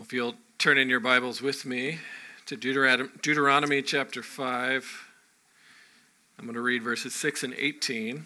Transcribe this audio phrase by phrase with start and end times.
[0.00, 1.98] If you'll turn in your Bibles with me
[2.46, 5.08] to Deuteronomy chapter 5,
[6.38, 8.24] I'm going to read verses 6 and 18.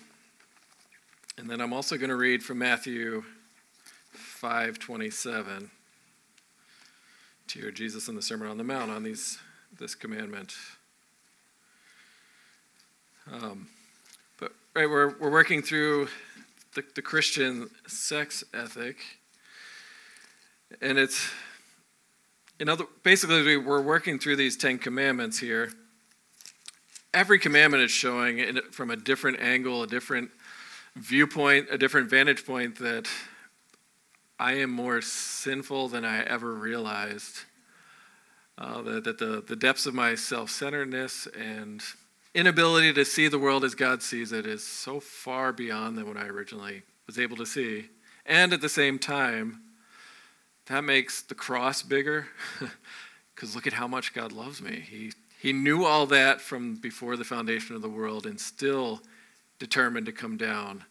[1.38, 3.24] And then I'm also going to read from Matthew
[4.14, 5.70] 5:27
[7.48, 9.38] to hear Jesus in the Sermon on the Mount on these
[9.78, 10.54] this commandment.
[13.32, 13.68] Um,
[14.38, 16.08] but right, we're we're working through
[16.74, 18.98] the, the Christian sex ethic,
[20.82, 21.30] and it's
[22.58, 25.72] in other basically we're working through these Ten Commandments here.
[27.14, 30.30] Every commandment is showing from a different angle, a different
[30.96, 33.08] viewpoint, a different vantage point that
[34.38, 37.40] I am more sinful than I ever realized.
[38.58, 41.82] Uh, that, that the, the depths of my self centeredness and
[42.34, 46.16] inability to see the world as God sees it is so far beyond than what
[46.16, 47.88] I originally was able to see.
[48.26, 49.62] And at the same time,
[50.66, 52.26] that makes the cross bigger
[53.34, 54.80] because look at how much God loves me.
[54.88, 59.00] He, he knew all that from before the foundation of the world and still
[59.58, 60.84] determined to come down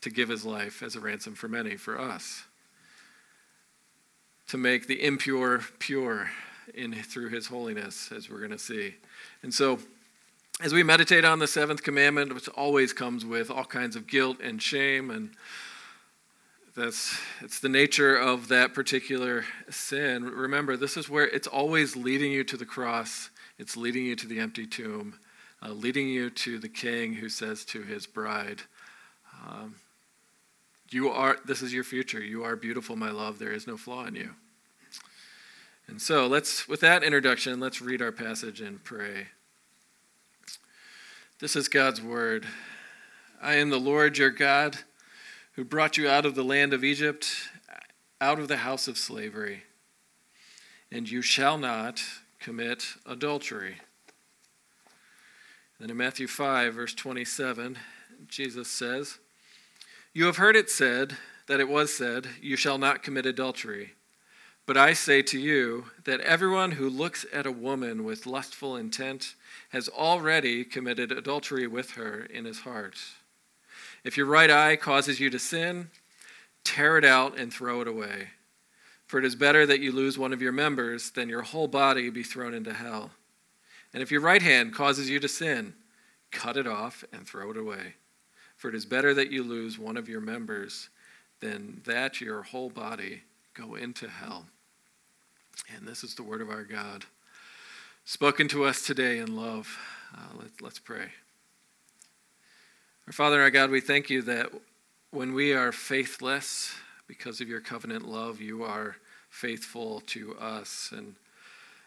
[0.00, 2.44] to give his life as a ransom for many, for us.
[4.48, 6.30] To make the impure pure
[6.74, 8.94] in, through his holiness, as we're going to see.
[9.42, 9.78] And so,
[10.60, 14.38] as we meditate on the seventh commandment, which always comes with all kinds of guilt
[14.42, 15.30] and shame and
[16.78, 20.24] that's it's the nature of that particular sin.
[20.24, 23.30] Remember, this is where it's always leading you to the cross.
[23.58, 25.18] It's leading you to the empty tomb,
[25.60, 28.62] uh, leading you to the king who says to his bride,
[29.46, 29.76] um,
[30.90, 31.38] "You are.
[31.44, 32.22] This is your future.
[32.22, 33.38] You are beautiful, my love.
[33.38, 34.34] There is no flaw in you."
[35.88, 39.28] And so, let's, with that introduction, let's read our passage and pray.
[41.40, 42.46] This is God's word.
[43.40, 44.78] I am the Lord your God
[45.58, 47.26] who brought you out of the land of Egypt,
[48.20, 49.64] out of the house of slavery.
[50.92, 52.00] And you shall not
[52.38, 53.78] commit adultery.
[55.80, 57.76] Then in Matthew 5, verse 27,
[58.28, 59.18] Jesus says,
[60.12, 61.16] You have heard it said,
[61.48, 63.94] that it was said, You shall not commit adultery.
[64.64, 69.34] But I say to you that everyone who looks at a woman with lustful intent
[69.70, 72.98] has already committed adultery with her in his heart.
[74.04, 75.90] If your right eye causes you to sin,
[76.64, 78.28] tear it out and throw it away.
[79.06, 82.10] For it is better that you lose one of your members than your whole body
[82.10, 83.10] be thrown into hell.
[83.94, 85.74] And if your right hand causes you to sin,
[86.30, 87.94] cut it off and throw it away.
[88.56, 90.90] For it is better that you lose one of your members
[91.40, 93.22] than that your whole body
[93.54, 94.46] go into hell.
[95.74, 97.04] And this is the word of our God,
[98.04, 99.78] spoken to us today in love.
[100.14, 101.08] Uh, let, let's pray.
[103.08, 104.50] Our Father, our God, we thank you that
[105.12, 106.74] when we are faithless,
[107.06, 108.96] because of your covenant love, you are
[109.30, 110.90] faithful to us.
[110.94, 111.14] And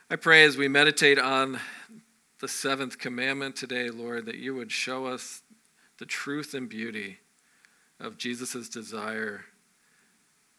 [0.10, 1.60] I pray as we meditate on
[2.40, 5.44] the seventh commandment today, Lord, that you would show us
[6.00, 7.20] the truth and beauty
[8.00, 9.46] of Jesus' desire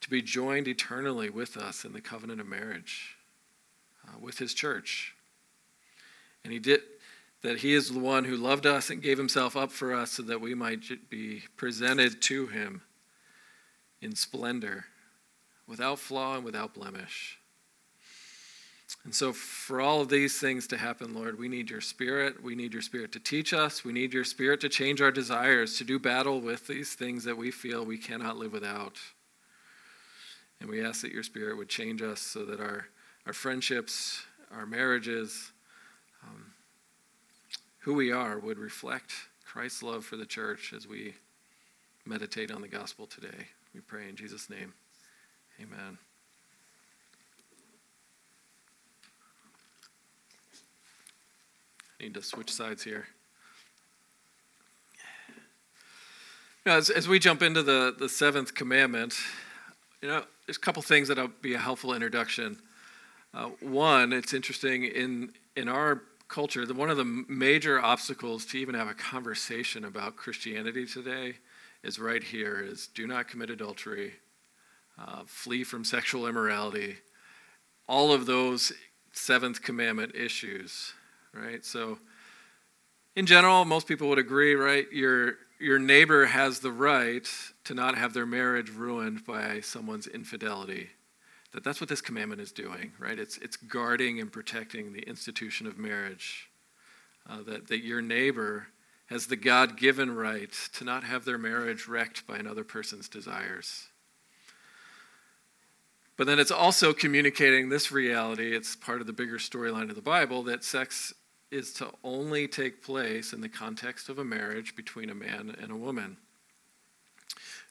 [0.01, 3.17] to be joined eternally with us in the covenant of marriage
[4.07, 5.17] uh, with his church.
[6.45, 6.83] And he did,
[7.43, 10.23] that he is the one who loved us and gave himself up for us so
[10.23, 12.83] that we might be presented to him
[14.01, 14.87] in splendor,
[15.67, 17.39] without flaw and without blemish.
[19.05, 22.43] And so, for all of these things to happen, Lord, we need your spirit.
[22.43, 23.85] We need your spirit to teach us.
[23.85, 27.37] We need your spirit to change our desires, to do battle with these things that
[27.37, 28.99] we feel we cannot live without.
[30.61, 32.87] And we ask that your spirit would change us so that our,
[33.27, 35.52] our friendships, our marriages,
[37.83, 39.13] who we are would reflect
[39.45, 41.15] Christ's love for the church as we
[42.07, 43.49] meditate on the gospel today.
[43.75, 44.73] We pray in Jesus' name.
[45.61, 45.99] Amen.
[52.01, 53.07] I need to switch sides here.
[56.65, 59.15] Now, as, as we jump into the, the seventh commandment,
[60.01, 62.61] you know, there's a couple things that'll be a helpful introduction.
[63.35, 66.03] Uh, one, it's interesting in in our
[66.33, 71.35] culture, one of the major obstacles to even have a conversation about Christianity today
[71.85, 74.15] is right here: is do not commit adultery,
[74.99, 76.97] uh, flee from sexual immorality,
[77.87, 78.73] all of those
[79.13, 80.95] seventh commandment issues,
[81.35, 81.65] right?
[81.67, 81.99] So,
[83.15, 84.91] in general, most people would agree, right?
[84.91, 87.29] Your your neighbor has the right
[87.65, 90.89] to not have their marriage ruined by someone's infidelity
[91.53, 93.19] that that's what this commandment is doing, right?
[93.19, 96.49] It's, it's guarding and protecting the institution of marriage.
[97.29, 98.67] Uh, that, that your neighbor
[99.07, 103.87] has the God given right to not have their marriage wrecked by another person's desires.
[106.17, 108.57] But then it's also communicating this reality.
[108.57, 111.15] It's part of the bigger storyline of the Bible that sex
[111.51, 115.71] is to only take place in the context of a marriage between a man and
[115.71, 116.17] a woman.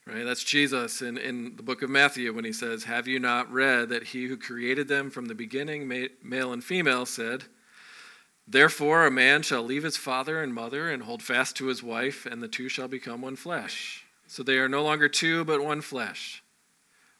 [0.08, 0.26] Right?
[0.26, 3.90] That's Jesus in, in the book of Matthew when he says, Have you not read
[3.90, 5.88] that he who created them from the beginning,
[6.24, 7.46] male and female, said,
[8.48, 12.26] Therefore a man shall leave his father and mother and hold fast to his wife,
[12.26, 14.06] and the two shall become one flesh.
[14.28, 16.44] So they are no longer two, but one flesh.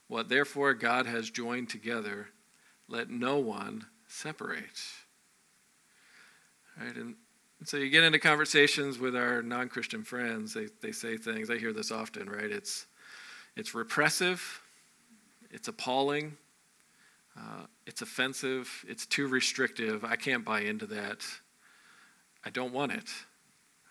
[0.08, 2.28] What therefore God has joined together,
[2.88, 4.82] let no one separate.
[6.78, 6.96] Right?
[6.96, 7.14] And
[7.64, 11.72] so you get into conversations with our non-Christian friends, they, they say things, I hear
[11.72, 12.50] this often, right?
[12.50, 12.86] It's,
[13.56, 14.60] it's repressive,
[15.50, 16.36] it's appalling,
[17.36, 21.24] uh, it's offensive, it's too restrictive, I can't buy into that,
[22.44, 23.10] I don't want it,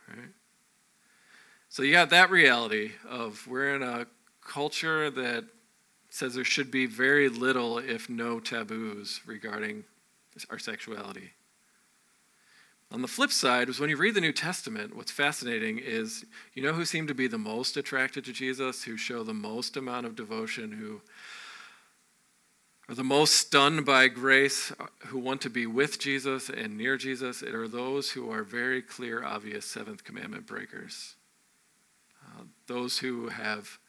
[0.08, 0.30] right?
[1.70, 4.06] So you got that reality of we're in a
[4.46, 5.46] culture that
[6.10, 9.86] says there should be very little, if no taboos regarding
[10.50, 11.32] our sexuality.
[12.92, 16.62] On the flip side, is when you read the New Testament, what's fascinating is you
[16.62, 20.06] know who seem to be the most attracted to Jesus, who show the most amount
[20.06, 21.02] of devotion, who
[22.90, 24.74] are the most stunned by grace,
[25.08, 28.82] who want to be with Jesus and near Jesus, it are those who are very
[28.82, 31.16] clear, obvious seventh commandment breakers.
[32.26, 33.80] Uh, those who have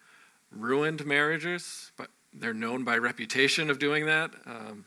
[0.52, 4.30] ruined marriages, but they're known by reputation of doing that.
[4.46, 4.84] Um,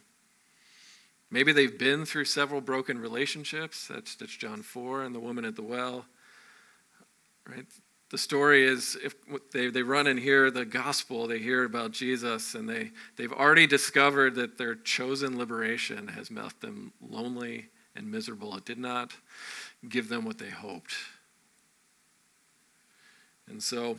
[1.29, 3.87] maybe they've been through several broken relationships.
[3.87, 6.05] That's, that's John 4 and the woman at the well.
[7.47, 7.65] Right?
[8.11, 9.15] The story is if
[9.51, 13.67] they, they run and hear the gospel, they hear about Jesus, and they, they've already
[13.67, 18.55] discovered that their chosen liberation has left them lonely and miserable.
[18.57, 19.11] It did not
[19.89, 20.93] give them what they hoped.
[23.47, 23.97] And so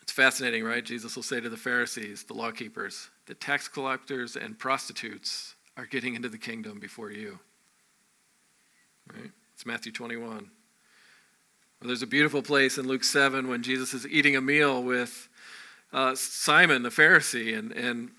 [0.00, 0.84] it's fascinating, right?
[0.84, 5.86] Jesus will say to the Pharisees, the law keepers, the tax collectors and prostitutes are
[5.86, 7.38] getting into the kingdom before you.
[9.12, 9.30] Right?
[9.54, 10.26] It's Matthew 21.
[10.28, 10.48] Well,
[11.88, 15.28] there's a beautiful place in Luke 7 when Jesus is eating a meal with
[15.92, 18.10] uh, Simon the Pharisee, and, and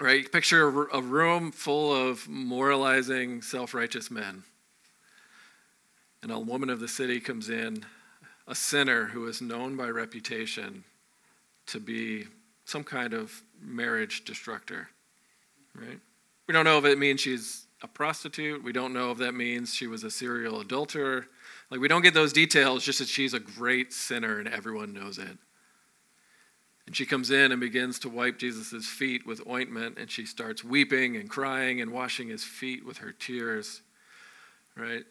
[0.00, 4.44] right, picture a, room full of moralizing, self righteous men.
[6.22, 7.84] And a woman of the city comes in,
[8.46, 10.84] a sinner who is known by reputation
[11.66, 12.26] to be
[12.64, 14.88] some kind of marriage destructor,
[15.74, 16.00] right?
[16.46, 18.62] We don't know if it means she's a prostitute.
[18.62, 21.26] We don't know if that means she was a serial adulterer.
[21.70, 25.18] Like, we don't get those details, just that she's a great sinner and everyone knows
[25.18, 25.38] it.
[26.86, 30.62] And she comes in and begins to wipe Jesus' feet with ointment, and she starts
[30.62, 33.80] weeping and crying and washing his feet with her tears,
[34.76, 35.04] right?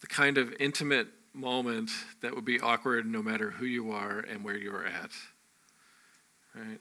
[0.00, 1.90] The kind of intimate moment
[2.20, 5.10] that would be awkward no matter who you are and where you're at.
[6.54, 6.80] Right?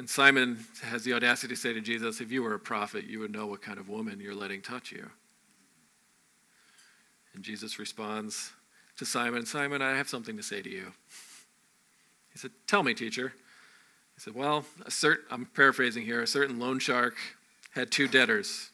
[0.00, 3.18] And Simon has the audacity to say to Jesus, If you were a prophet, you
[3.18, 5.10] would know what kind of woman you're letting touch you.
[7.34, 8.50] And Jesus responds
[8.96, 10.94] to Simon, Simon, I have something to say to you.
[12.32, 13.34] He said, Tell me, teacher.
[14.14, 16.22] He said, Well, cert- I'm paraphrasing here.
[16.22, 17.16] A certain loan shark
[17.72, 18.70] had two debtors.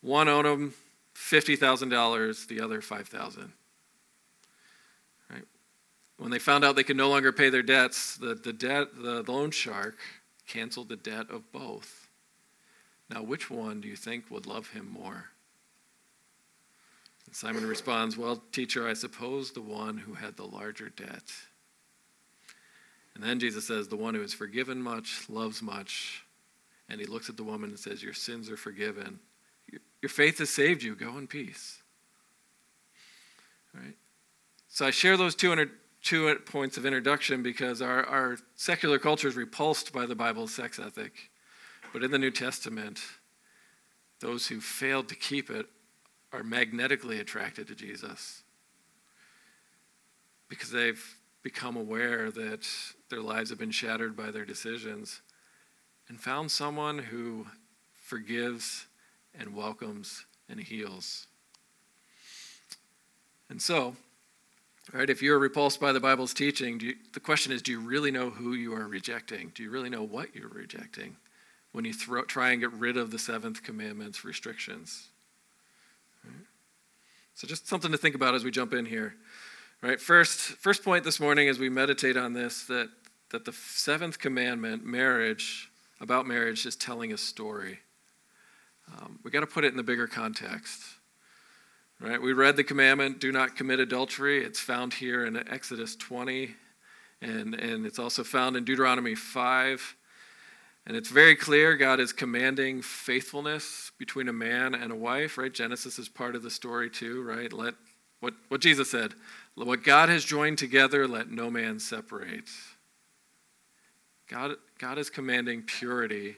[0.00, 0.72] One owed him
[1.14, 3.52] $50,000, the other 5000
[5.30, 5.42] Right?
[6.16, 9.22] when they found out they could no longer pay their debts, the, the, debt, the
[9.30, 9.98] loan shark
[10.46, 12.08] canceled the debt of both.
[13.10, 15.26] Now, which one do you think would love him more?
[17.26, 21.30] And Simon responds, Well, teacher, I suppose the one who had the larger debt.
[23.14, 26.24] And then Jesus says, The one who is forgiven much loves much.
[26.88, 29.18] And he looks at the woman and says, Your sins are forgiven.
[30.00, 30.94] Your faith has saved you.
[30.94, 31.82] Go in peace.
[33.74, 33.96] Right?
[34.68, 35.70] So I share those 200
[36.02, 40.78] two points of introduction because our, our secular culture is repulsed by the Bible's sex
[40.78, 41.30] ethic.
[41.92, 43.00] But in the New Testament,
[44.20, 45.66] those who failed to keep it
[46.32, 48.42] are magnetically attracted to Jesus
[50.48, 52.66] because they've become aware that
[53.10, 55.22] their lives have been shattered by their decisions
[56.08, 57.46] and found someone who
[57.92, 58.86] forgives
[59.38, 61.26] and welcomes and heals.
[63.48, 63.96] And so,
[64.92, 65.08] Right?
[65.08, 68.30] If you're repulsed by the Bible's teaching, you, the question is do you really know
[68.30, 69.52] who you are rejecting?
[69.54, 71.16] Do you really know what you're rejecting
[71.70, 75.08] when you throw, try and get rid of the seventh commandment's restrictions?
[76.24, 76.46] Right?
[77.34, 79.14] So, just something to think about as we jump in here.
[79.82, 80.00] Right?
[80.00, 82.88] First, first point this morning as we meditate on this that,
[83.30, 85.70] that the seventh commandment, marriage,
[86.00, 87.78] about marriage, is telling a story.
[88.98, 90.82] Um, we got to put it in the bigger context.
[92.02, 92.20] Right?
[92.20, 94.44] We read the commandment, do not commit adultery.
[94.44, 96.52] It's found here in Exodus 20.
[97.20, 99.96] And, and it's also found in Deuteronomy 5.
[100.84, 105.54] And it's very clear God is commanding faithfulness between a man and a wife, right?
[105.54, 107.52] Genesis is part of the story too, right?
[107.52, 107.74] Let
[108.18, 109.14] what, what Jesus said,
[109.54, 112.48] what God has joined together, let no man separate.
[114.28, 116.36] God, God is commanding purity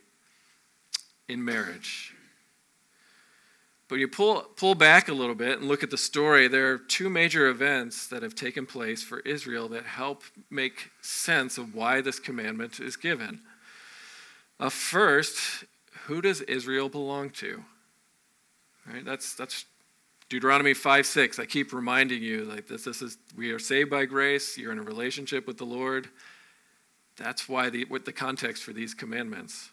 [1.28, 2.13] in marriage.
[3.88, 6.78] But you pull, pull back a little bit and look at the story, there are
[6.78, 12.00] two major events that have taken place for Israel that help make sense of why
[12.00, 13.40] this commandment is given.
[14.58, 15.64] Uh, first,
[16.06, 17.62] who does Israel belong to?
[18.86, 19.04] Right?
[19.04, 19.66] That's, that's
[20.28, 21.38] Deuteronomy 5 6.
[21.38, 24.78] I keep reminding you like this, this is we are saved by grace, you're in
[24.78, 26.08] a relationship with the Lord.
[27.16, 29.70] That's why the what the context for these commandments.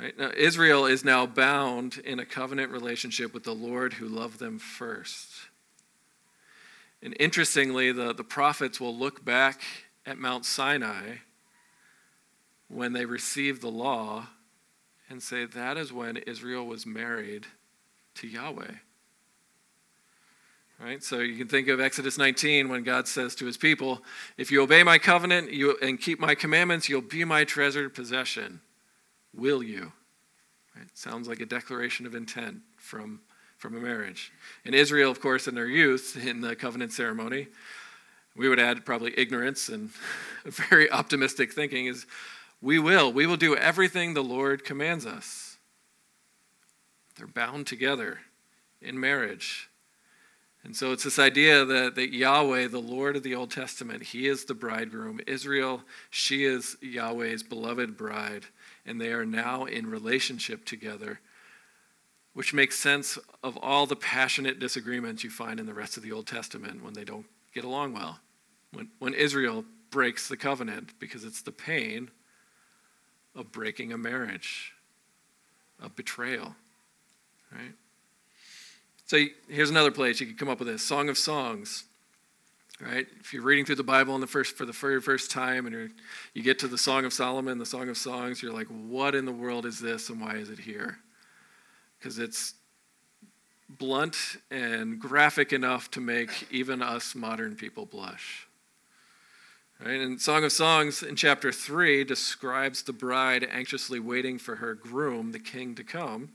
[0.00, 0.18] Right?
[0.18, 4.58] Now, Israel is now bound in a covenant relationship with the Lord who loved them
[4.58, 5.28] first.
[7.02, 9.60] And interestingly, the, the prophets will look back
[10.06, 11.16] at Mount Sinai
[12.68, 14.28] when they received the law
[15.10, 17.46] and say that is when Israel was married
[18.14, 18.72] to Yahweh.
[20.82, 21.04] Right?
[21.04, 24.02] So you can think of Exodus 19 when God says to his people,
[24.38, 25.50] If you obey my covenant
[25.82, 28.62] and keep my commandments, you'll be my treasured possession.
[29.34, 29.92] Will you?
[30.80, 33.20] It Sounds like a declaration of intent from,
[33.56, 34.32] from a marriage.
[34.64, 37.48] In Israel, of course, in their youth, in the covenant ceremony,
[38.36, 39.90] we would add probably ignorance and
[40.44, 42.06] very optimistic thinking is
[42.62, 43.12] we will.
[43.12, 45.56] We will do everything the Lord commands us.
[47.16, 48.20] They're bound together
[48.80, 49.68] in marriage.
[50.62, 54.28] And so it's this idea that, that Yahweh, the Lord of the Old Testament, He
[54.28, 55.20] is the bridegroom.
[55.26, 58.46] Israel, she is Yahweh's beloved bride
[58.90, 61.20] and they are now in relationship together,
[62.34, 66.10] which makes sense of all the passionate disagreements you find in the rest of the
[66.10, 68.18] Old Testament when they don't get along well.
[68.72, 72.10] When, when Israel breaks the covenant, because it's the pain
[73.36, 74.72] of breaking a marriage,
[75.80, 76.56] of betrayal,
[77.52, 77.74] right?
[79.06, 81.84] So here's another place you could come up with this Song of Songs
[82.80, 83.06] right?
[83.20, 85.90] If you're reading through the Bible the first, for the very first time and
[86.34, 89.24] you get to the Song of Solomon, the Song of Songs, you're like, what in
[89.24, 90.98] the world is this and why is it here?
[91.98, 92.54] Because it's
[93.68, 98.48] blunt and graphic enough to make even us modern people blush.
[99.84, 100.00] Right?
[100.00, 105.32] And Song of Songs in chapter 3 describes the bride anxiously waiting for her groom,
[105.32, 106.30] the king, to come.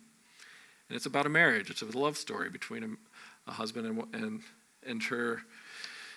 [0.89, 1.69] And it's about a marriage.
[1.69, 4.41] It's a love story between a, a husband and, and,
[4.85, 5.41] and her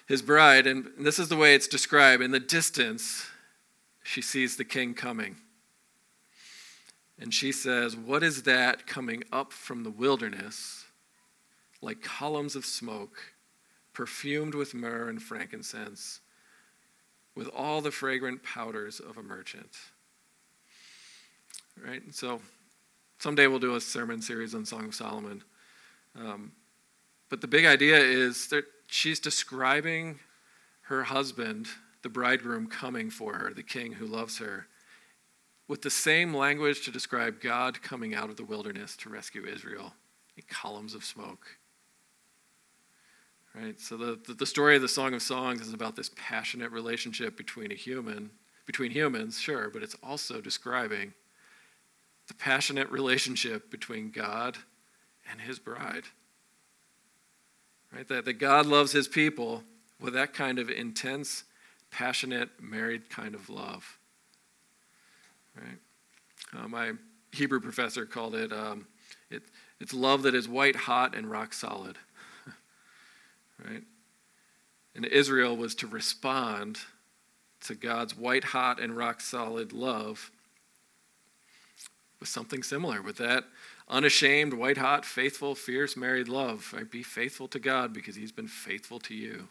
[0.08, 2.22] his bride, and this is the way it's described.
[2.22, 3.26] In the distance,
[4.02, 5.36] she sees the king coming.
[7.20, 10.86] And she says, What is that coming up from the wilderness,
[11.82, 13.18] like columns of smoke,
[13.92, 16.20] perfumed with myrrh and frankincense,
[17.34, 19.76] with all the fragrant powders of a merchant?
[21.84, 22.02] Right?
[22.02, 22.40] And so
[23.18, 25.44] someday we'll do a sermon series on Song of Solomon.
[26.18, 26.52] Um,
[27.28, 30.18] but the big idea is that she's describing
[30.82, 31.68] her husband,
[32.02, 34.66] the bridegroom, coming for her, the king who loves her,
[35.68, 39.92] with the same language to describe God coming out of the wilderness to rescue Israel
[40.36, 41.58] in columns of smoke.
[43.54, 43.78] Right?
[43.78, 47.70] So the, the, story of the Song of Songs is about this passionate relationship between
[47.72, 48.30] a human,
[48.66, 51.12] between humans, sure, but it's also describing
[52.28, 54.56] the passionate relationship between God
[55.30, 56.04] and his bride.
[57.94, 58.06] Right?
[58.08, 59.62] That, that God loves his people
[60.00, 61.44] with that kind of intense,
[61.90, 63.98] passionate, married kind of love.
[65.56, 65.78] Right?
[66.56, 66.92] Uh, my
[67.32, 68.86] Hebrew professor called it, um,
[69.30, 69.42] it
[69.80, 71.96] it's love that is white hot and rock solid.
[73.64, 73.82] right?
[74.94, 76.78] And Israel was to respond
[77.64, 80.30] to God's white hot and rock solid love
[82.20, 83.44] with something similar, with that
[83.88, 86.72] unashamed, white hot, faithful, fierce, married love.
[86.74, 86.90] Right?
[86.90, 89.48] Be faithful to God because He's been faithful to you.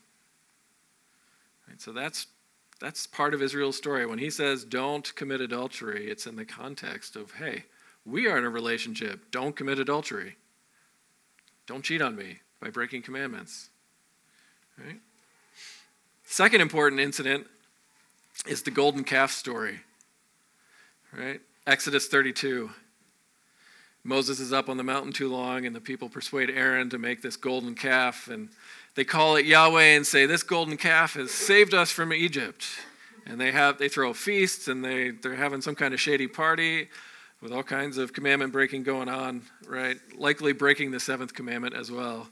[1.67, 1.81] Right?
[1.81, 2.27] So that's
[2.79, 4.05] that's part of Israel's story.
[4.05, 7.63] When he says don't commit adultery, it's in the context of, hey,
[8.05, 9.31] we are in a relationship.
[9.31, 10.37] Don't commit adultery.
[11.65, 13.69] Don't cheat on me by breaking commandments.
[14.77, 14.99] Right?
[16.25, 17.47] Second important incident
[18.45, 19.79] is the golden calf story.
[21.11, 21.41] Right?
[21.65, 22.69] Exodus 32.
[24.07, 27.21] Moses is up on the mountain too long, and the people persuade Aaron to make
[27.21, 28.47] this golden calf, and
[28.95, 32.65] they call it Yahweh and say, This golden calf has saved us from Egypt.
[33.25, 36.87] And they have they throw feasts and they, they're having some kind of shady party
[37.41, 39.97] with all kinds of commandment breaking going on, right?
[40.17, 42.29] Likely breaking the seventh commandment as well.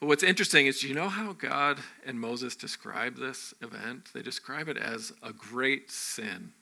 [0.00, 4.08] But what's interesting is, do you know how God and Moses describe this event?
[4.14, 6.52] They describe it as a great sin.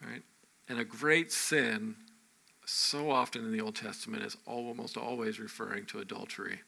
[0.00, 0.22] Right?
[0.68, 1.96] And a great sin,
[2.66, 6.60] so often in the Old Testament, is almost always referring to adultery.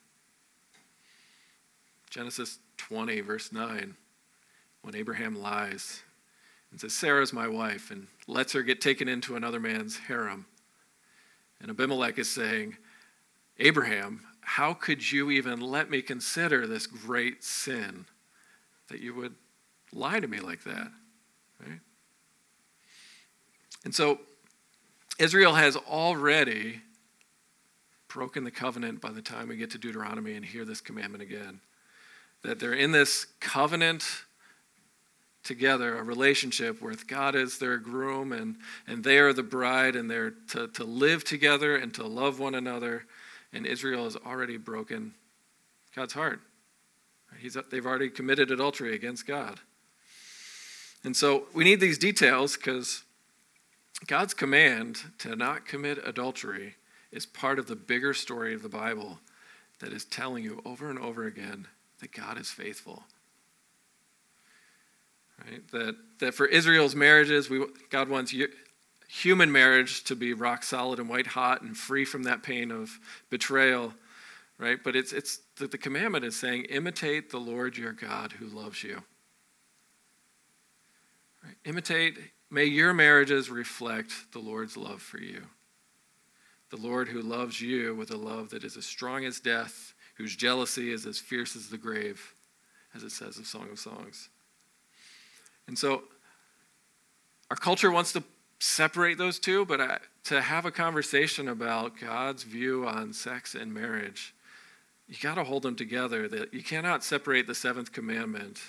[2.09, 3.95] Genesis 20, verse 9,
[4.81, 6.01] when Abraham lies
[6.71, 10.45] and says, Sarah's my wife, and lets her get taken into another man's harem.
[11.59, 12.77] And Abimelech is saying,
[13.59, 18.05] Abraham, how could you even let me consider this great sin
[18.87, 19.35] that you would
[19.93, 20.91] lie to me like that?
[21.59, 21.79] Right?
[23.83, 24.19] And so
[25.19, 26.81] Israel has already
[28.07, 31.61] broken the covenant by the time we get to Deuteronomy and hear this commandment again.
[32.43, 34.03] That they're in this covenant
[35.43, 38.57] together, a relationship where God is their groom and,
[38.87, 42.55] and they are the bride, and they're to, to live together and to love one
[42.55, 43.05] another.
[43.53, 45.13] And Israel has already broken
[45.95, 46.41] God's heart.
[47.39, 49.59] He's, they've already committed adultery against God.
[51.03, 53.03] And so we need these details because
[54.07, 56.75] God's command to not commit adultery
[57.11, 59.19] is part of the bigger story of the Bible
[59.79, 61.67] that is telling you over and over again
[61.99, 63.03] that God is faithful
[65.49, 65.67] Right?
[65.71, 68.33] That, that for Israel's marriages, we, God wants
[69.07, 72.99] human marriage to be rock solid and white hot and free from that pain of
[73.29, 73.93] betrayal.
[74.57, 74.77] Right?
[74.83, 78.83] But it's, it's the, the commandment is saying, imitate the Lord your God who loves
[78.83, 79.01] you.
[81.43, 81.55] Right?
[81.65, 82.17] Imitate,
[82.51, 85.41] may your marriages reflect the Lord's love for you.
[86.69, 90.35] The Lord who loves you with a love that is as strong as death, whose
[90.35, 92.33] jealousy is as fierce as the grave,
[92.93, 94.29] as it says of Song of Songs.
[95.67, 96.03] And so
[97.49, 98.23] our culture wants to
[98.59, 103.73] separate those two, but I, to have a conversation about God's view on sex and
[103.73, 104.33] marriage,
[105.07, 106.27] you got to hold them together.
[106.27, 108.59] That you cannot separate the seventh commandment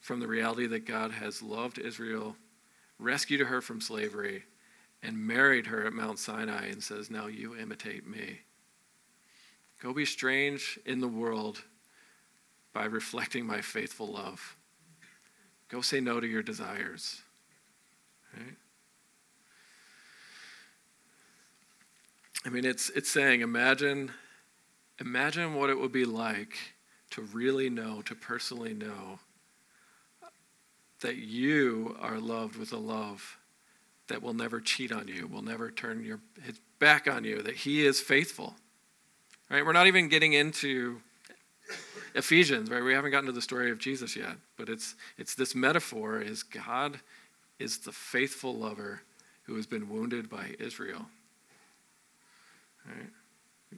[0.00, 2.36] from the reality that God has loved Israel,
[2.98, 4.44] rescued her from slavery,
[5.02, 8.40] and married her at Mount Sinai and says, Now you imitate me.
[9.80, 11.62] Go be strange in the world
[12.72, 14.56] by reflecting my faithful love.
[15.68, 17.20] Go say no to your desires.
[18.36, 18.56] Right?
[22.44, 24.10] I mean, it's, it's saying, imagine,
[25.00, 26.56] imagine what it would be like
[27.10, 29.18] to really know, to personally know
[31.00, 33.38] that you are loved with a love
[34.08, 37.56] that will never cheat on you, will never turn your his back on you, that
[37.56, 38.56] he is faithful.
[39.50, 39.64] Right?
[39.64, 41.00] We're not even getting into
[42.14, 42.82] Ephesians, right?
[42.82, 46.42] We haven't gotten to the story of Jesus yet, but it's it's this metaphor is
[46.42, 47.00] God
[47.58, 49.02] is the faithful lover
[49.44, 51.06] who has been wounded by Israel.
[52.86, 53.10] Right?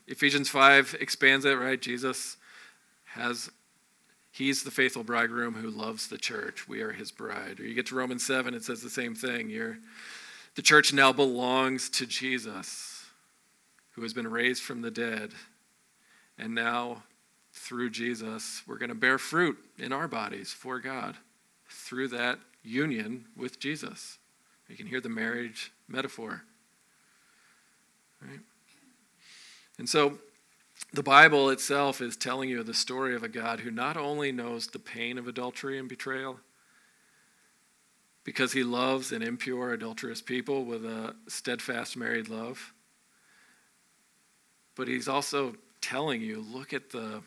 [0.06, 1.80] Ephesians 5 expands it, right?
[1.80, 2.37] Jesus
[3.06, 3.50] has
[4.31, 6.69] he's the faithful bridegroom who loves the church.
[6.69, 7.61] We are his bride.
[7.61, 9.51] Or you get to Romans 7, it says the same thing.
[9.51, 9.79] You're,
[10.55, 13.07] the church now belongs to Jesus,
[13.93, 15.33] who has been raised from the dead.
[16.38, 17.03] And now
[17.53, 21.16] through Jesus, we're going to bear fruit in our bodies for God
[21.69, 24.19] through that union with Jesus.
[24.69, 26.43] You can hear the marriage metaphor.
[28.23, 28.40] Right?
[29.79, 30.19] And so
[30.92, 34.66] the Bible itself is telling you the story of a God who not only knows
[34.66, 36.40] the pain of adultery and betrayal,
[38.24, 42.72] because he loves an impure, adulterous people with a steadfast married love,
[44.74, 47.22] but he's also telling you look at the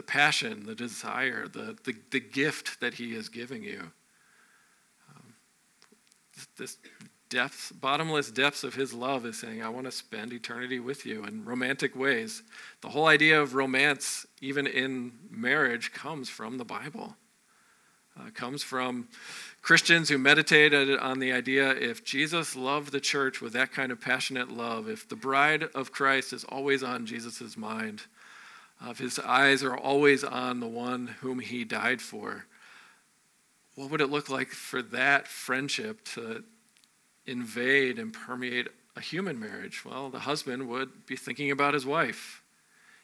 [0.00, 3.92] the passion, the desire, the, the, the gift that He is giving you.
[5.10, 5.34] Um,
[6.56, 6.78] this
[7.30, 11.24] depth, bottomless depths of His love is saying, I want to spend eternity with you
[11.24, 12.42] in romantic ways.
[12.82, 17.16] The whole idea of romance, even in marriage, comes from the Bible.
[18.18, 19.08] Uh, comes from
[19.62, 24.00] Christians who meditated on the idea if Jesus loved the church with that kind of
[24.00, 28.02] passionate love, if the bride of Christ is always on Jesus' mind,
[28.88, 32.46] if his eyes are always on the one whom he died for,
[33.76, 36.42] what would it look like for that friendship to
[37.30, 39.84] invade and permeate a human marriage?
[39.84, 42.42] Well, the husband would be thinking about his wife.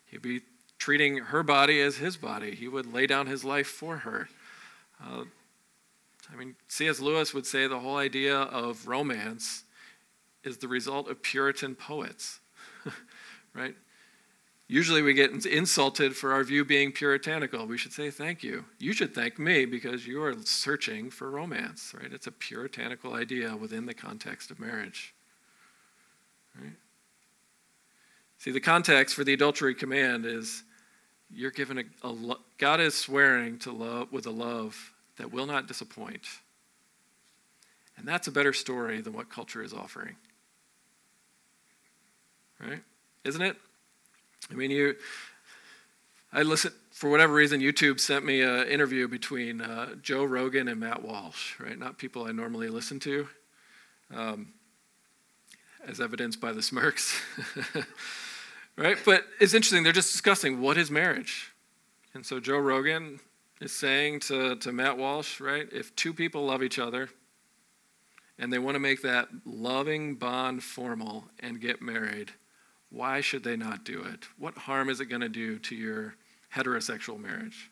[0.06, 0.42] He'd be
[0.78, 2.54] treating her body as his body.
[2.54, 4.28] He would lay down his life for her.
[5.02, 5.24] Uh,
[6.32, 7.00] I mean, C.S.
[7.00, 9.64] Lewis would say the whole idea of romance
[10.44, 12.40] is the result of Puritan poets,
[13.54, 13.74] right?
[14.68, 17.66] Usually we get insulted for our view being puritanical.
[17.66, 18.64] We should say thank you.
[18.78, 22.12] You should thank me because you are searching for romance, right?
[22.12, 25.14] It's a puritanical idea within the context of marriage.
[26.60, 26.72] Right?
[28.38, 30.64] See, the context for the adultery command is
[31.30, 35.46] you're given a, a lo- God is swearing to love with a love that will
[35.46, 36.26] not disappoint.
[37.96, 40.16] And that's a better story than what culture is offering.
[42.60, 42.82] Right?
[43.24, 43.56] Isn't it?
[44.50, 44.94] I mean, you,
[46.32, 50.80] I listen, for whatever reason, YouTube sent me an interview between uh, Joe Rogan and
[50.80, 51.78] Matt Walsh, right?
[51.78, 53.28] Not people I normally listen to,
[54.14, 54.48] um,
[55.86, 57.20] as evidenced by the smirks,
[58.76, 58.96] right?
[59.04, 61.52] But it's interesting, they're just discussing what is marriage.
[62.14, 63.20] And so Joe Rogan
[63.60, 65.68] is saying to, to Matt Walsh, right?
[65.72, 67.08] If two people love each other
[68.38, 72.32] and they want to make that loving bond formal and get married,
[72.96, 74.26] why should they not do it?
[74.38, 76.14] What harm is it going to do to your
[76.54, 77.70] heterosexual marriage?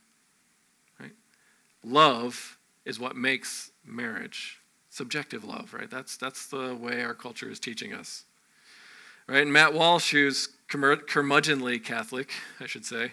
[1.01, 1.13] Right?
[1.83, 4.61] Love is what makes marriage.
[4.91, 5.91] Subjective love, right?
[5.91, 8.25] That's, that's the way our culture is teaching us.
[9.27, 9.43] Right?
[9.43, 13.13] And Matt Walsh, who's curmudgeonly Catholic, I should say,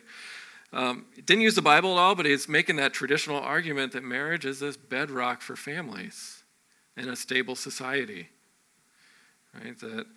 [0.73, 4.45] um, didn't use the Bible at all, but he's making that traditional argument that marriage
[4.45, 6.43] is this bedrock for families
[6.97, 8.29] in a stable society.
[9.53, 9.79] Right?
[9.79, 10.07] That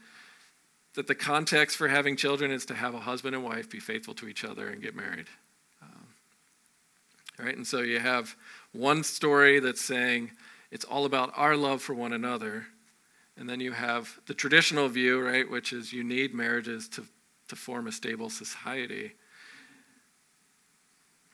[0.94, 4.14] that the context for having children is to have a husband and wife be faithful
[4.14, 5.26] to each other and get married.
[5.82, 6.06] Um,
[7.38, 7.56] right?
[7.56, 8.34] And so you have
[8.72, 10.30] one story that's saying
[10.70, 12.66] it's all about our love for one another.
[13.36, 17.04] And then you have the traditional view, right, which is you need marriages to,
[17.48, 19.12] to form a stable society.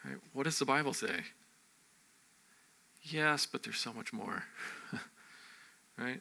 [0.05, 0.17] Right?
[0.33, 1.25] What does the Bible say?
[3.03, 4.45] Yes, but there's so much more.
[5.99, 6.21] right?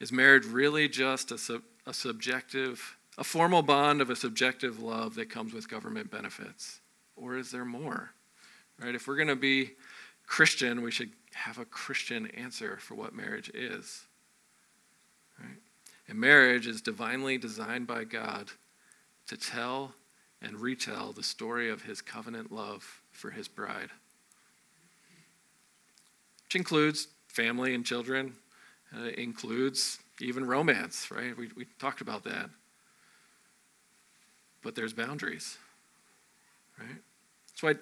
[0.00, 5.30] Is marriage really just a, a subjective, a formal bond of a subjective love that
[5.30, 6.80] comes with government benefits?
[7.16, 8.10] Or is there more?
[8.78, 8.94] Right?
[8.94, 9.70] If we're going to be
[10.26, 14.04] Christian, we should have a Christian answer for what marriage is.
[15.40, 15.56] Right?
[16.08, 18.50] And marriage is divinely designed by God
[19.26, 19.94] to tell
[20.42, 23.90] and retell the story of his covenant love for his bride,
[26.44, 28.34] which includes family and children,
[28.96, 31.36] uh, includes even romance, right?
[31.36, 32.50] We, we talked about that.
[34.62, 35.56] But there's boundaries,
[36.78, 36.98] right?
[37.48, 37.74] That's why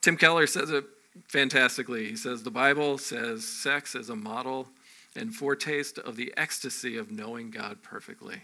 [0.00, 0.84] Tim Keller says it
[1.28, 2.08] fantastically.
[2.08, 4.68] He says the Bible says sex is a model
[5.14, 8.42] and foretaste of the ecstasy of knowing God perfectly.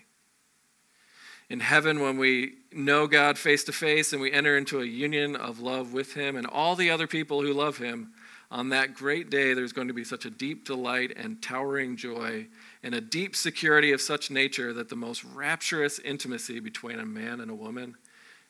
[1.51, 5.35] In heaven, when we know God face to face and we enter into a union
[5.35, 8.13] of love with Him and all the other people who love Him,
[8.51, 12.47] on that great day, there's going to be such a deep delight and towering joy
[12.83, 17.41] and a deep security of such nature that the most rapturous intimacy between a man
[17.41, 17.95] and a woman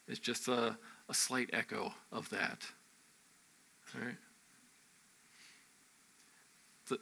[0.07, 2.65] is just a, a slight echo of that.
[3.93, 4.15] Right?
[6.89, 6.99] The,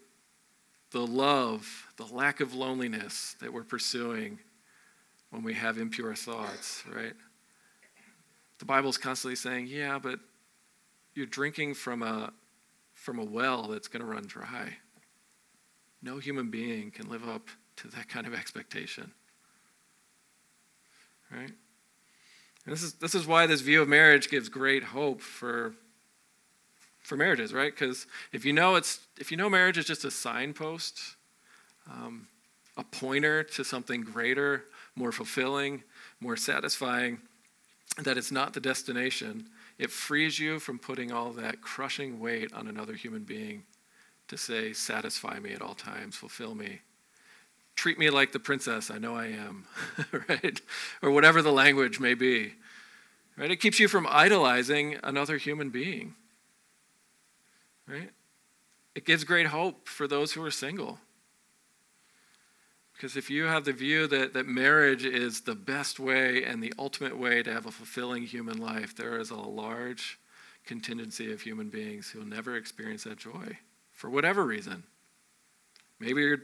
[0.90, 4.38] the love, the lack of loneliness that we're pursuing
[5.30, 7.12] when we have impure thoughts, right?
[8.58, 10.18] The Bible's constantly saying, yeah, but
[11.14, 12.32] you're drinking from a
[13.06, 14.68] from a well that's going to run dry.
[16.02, 19.12] No human being can live up to that kind of expectation.
[21.30, 21.52] Right?
[22.64, 25.76] And this is, this is why this view of marriage gives great hope for,
[26.98, 27.72] for marriages, right?
[27.72, 30.98] Because if you know it's if you know marriage is just a signpost,
[31.88, 32.26] um,
[32.76, 34.64] a pointer to something greater,
[34.96, 35.84] more fulfilling,
[36.20, 37.20] more satisfying,
[38.02, 42.66] that it's not the destination, it frees you from putting all that crushing weight on
[42.66, 43.64] another human being
[44.28, 46.80] to say, satisfy me at all times, fulfill me.
[47.76, 49.66] Treat me like the princess I know I am,
[50.28, 50.60] right?
[51.02, 52.54] Or whatever the language may be.
[53.36, 53.50] Right?
[53.50, 56.14] It keeps you from idolizing another human being.
[57.86, 58.10] Right?
[58.94, 60.98] It gives great hope for those who are single.
[62.96, 66.72] Because if you have the view that, that marriage is the best way and the
[66.78, 70.18] ultimate way to have a fulfilling human life, there is a large
[70.64, 73.58] contingency of human beings who will never experience that joy
[73.92, 74.82] for whatever reason.
[76.00, 76.38] Maybe you're,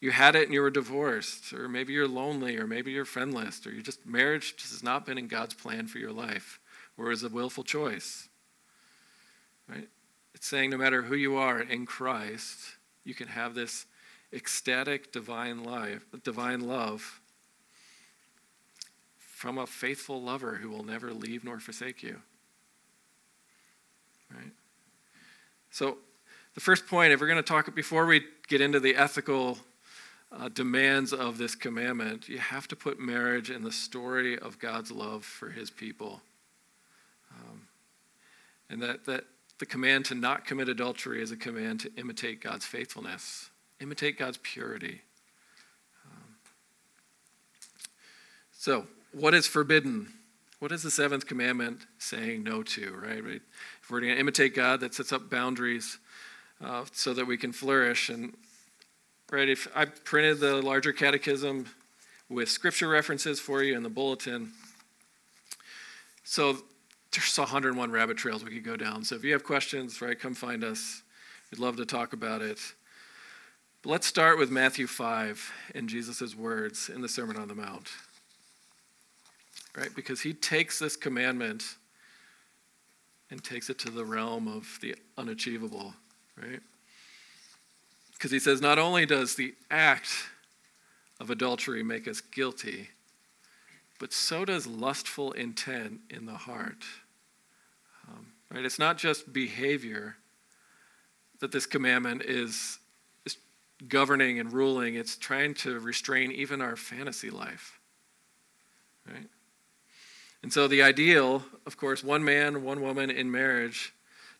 [0.00, 3.66] you had it and you were divorced, or maybe you're lonely, or maybe you're friendless,
[3.66, 6.58] or you just marriage just has not been in God's plan for your life,
[6.96, 8.28] or is a willful choice.
[9.68, 9.88] Right?
[10.34, 12.58] It's saying no matter who you are in Christ,
[13.04, 13.84] you can have this
[14.32, 17.20] ecstatic divine life, divine love
[19.18, 22.20] from a faithful lover who will never leave nor forsake you.
[24.34, 24.52] Right?
[25.70, 25.98] So,
[26.54, 29.58] the first point, if we're going to talk before we get into the ethical
[30.32, 34.90] uh, demands of this commandment, you have to put marriage in the story of God's
[34.90, 36.20] love for his people.
[37.30, 37.68] Um,
[38.68, 39.24] and that, that
[39.58, 43.50] the command to not commit adultery is a command to imitate God's faithfulness.
[43.80, 45.02] Imitate God's purity.
[46.04, 46.34] Um,
[48.52, 50.12] so, what is forbidden?
[50.58, 53.18] what is the seventh commandment saying no to, right?
[53.18, 55.98] If we're going to imitate God, that sets up boundaries
[56.62, 58.08] uh, so that we can flourish.
[58.08, 58.34] And
[59.30, 61.66] right, if I printed the larger catechism
[62.28, 64.52] with scripture references for you in the bulletin.
[66.24, 66.58] So
[67.12, 69.04] there's 101 rabbit trails we could go down.
[69.04, 71.02] So if you have questions, right, come find us.
[71.50, 72.58] We'd love to talk about it.
[73.82, 77.90] But let's start with Matthew 5 and Jesus' words in the Sermon on the Mount.
[79.76, 79.94] Right?
[79.94, 81.76] Because he takes this commandment
[83.30, 85.94] and takes it to the realm of the unachievable,
[86.36, 86.60] right?
[88.14, 90.10] Because he says not only does the act
[91.20, 92.88] of adultery make us guilty,
[93.98, 96.84] but so does lustful intent in the heart.
[98.08, 98.64] Um, right?
[98.64, 100.16] It's not just behavior
[101.40, 102.78] that this commandment is, is
[103.86, 107.78] governing and ruling, it's trying to restrain even our fantasy life.
[109.06, 109.28] Right?
[110.42, 113.94] And so the ideal, of course, one man, one woman in marriage,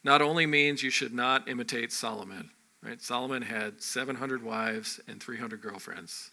[0.05, 2.51] not only means you should not imitate Solomon,
[2.83, 3.03] right?
[3.03, 6.31] Solomon had 700 wives and 300 girlfriends,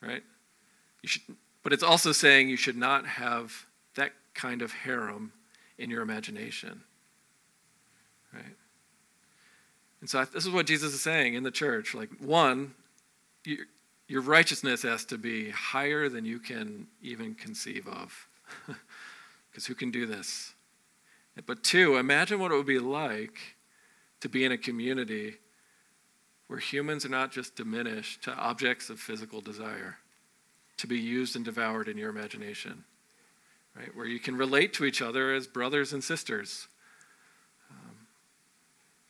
[0.00, 0.22] right?
[1.02, 1.22] You should,
[1.62, 5.32] but it's also saying you should not have that kind of harem
[5.78, 6.82] in your imagination,
[8.32, 8.56] right?
[10.00, 11.94] And so this is what Jesus is saying in the church.
[11.94, 12.74] Like, one,
[13.44, 13.66] your,
[14.08, 18.28] your righteousness has to be higher than you can even conceive of.
[19.50, 20.54] Because who can do this?
[21.46, 23.38] But two, imagine what it would be like
[24.20, 25.34] to be in a community
[26.46, 29.98] where humans are not just diminished to objects of physical desire,
[30.76, 32.84] to be used and devoured in your imagination,
[33.76, 33.94] right?
[33.96, 36.68] Where you can relate to each other as brothers and sisters.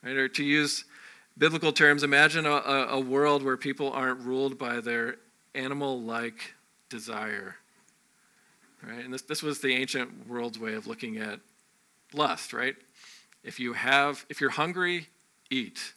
[0.02, 0.16] Right?
[0.16, 0.84] Or to use
[1.36, 5.16] biblical terms, imagine a, a world where people aren't ruled by their
[5.54, 6.54] animal like
[6.88, 7.56] desire
[8.86, 9.04] right?
[9.04, 11.40] And this, this was the ancient world's way of looking at
[12.12, 12.76] lust, right?
[13.42, 15.08] If you have, if you're hungry,
[15.50, 15.94] eat.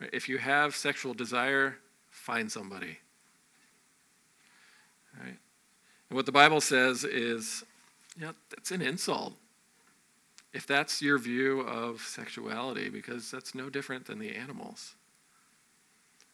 [0.00, 1.76] If you have sexual desire,
[2.10, 2.98] find somebody.
[5.18, 5.36] Right?
[6.08, 7.64] And what the Bible says is,
[8.20, 9.34] yeah, that's an insult.
[10.52, 14.94] If that's your view of sexuality, because that's no different than the animals.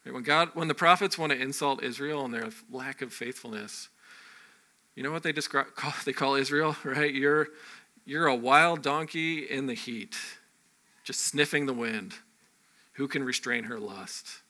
[0.05, 0.14] Right?
[0.14, 3.88] When God, when the prophets want to insult Israel and their lack of faithfulness,
[4.94, 7.12] you know what they describe call, they call Israel, right?
[7.12, 7.48] You're
[8.07, 10.16] you're a wild donkey in the heat,
[11.05, 12.14] just sniffing the wind.
[12.94, 14.42] Who can restrain her lust?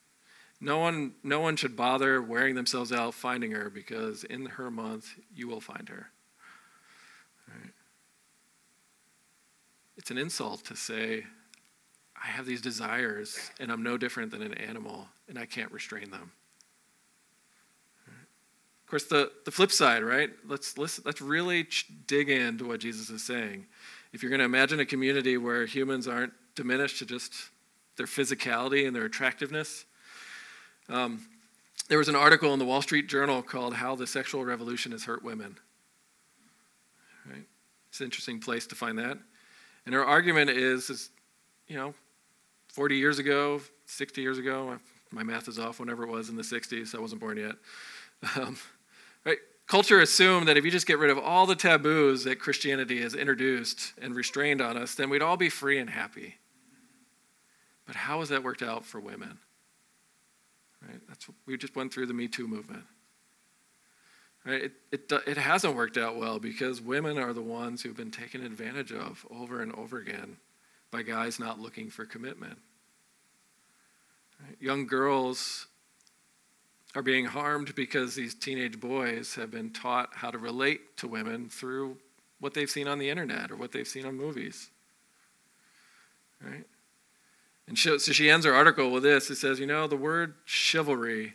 [0.61, 5.15] No one no one should bother wearing themselves out finding her because in her month
[5.35, 6.11] you will find her.
[7.49, 7.73] Right?
[9.97, 11.25] It's an insult to say
[12.17, 16.11] I have these desires and I'm no different than an animal and I can't restrain
[16.11, 16.33] them.
[18.07, 20.31] Of course, the, the flip side, right?
[20.47, 21.67] Let's, let's, let's really
[22.07, 23.67] dig into what Jesus is saying.
[24.13, 27.33] If you're going to imagine a community where humans aren't diminished to just
[27.97, 29.87] their physicality and their attractiveness,
[30.89, 31.27] um,
[31.89, 35.05] there was an article in the Wall Street Journal called How the Sexual Revolution Has
[35.05, 35.59] Hurt Women.
[37.29, 37.45] Right?
[37.89, 39.19] It's an interesting place to find that.
[39.87, 41.11] And her argument is, is
[41.67, 41.95] you know,
[42.69, 44.79] 40 years ago, 60 years ago,
[45.11, 47.55] my math is off, whenever it was in the 60s, I wasn't born yet.
[48.37, 48.57] Um,
[49.27, 49.37] right?
[49.67, 53.15] Culture assumed that if you just get rid of all the taboos that Christianity has
[53.15, 56.37] introduced and restrained on us, then we'd all be free and happy.
[57.87, 59.39] But how has that worked out for women?
[60.81, 61.01] Right?
[61.07, 62.85] That's we just went through the Me Too movement.
[64.47, 64.65] Right?
[64.65, 68.45] It, it, it hasn't worked out well because women are the ones who've been taken
[68.45, 70.37] advantage of over and over again
[70.91, 72.59] by guys not looking for commitment.
[74.41, 74.57] Right?
[74.61, 75.67] Young girls
[76.95, 81.49] are being harmed because these teenage boys have been taught how to relate to women
[81.49, 81.97] through
[82.39, 84.69] what they've seen on the internet or what they've seen on movies.
[86.43, 86.67] Right?
[87.67, 89.31] And so she ends her article with this.
[89.31, 91.35] It says, You know, the word chivalry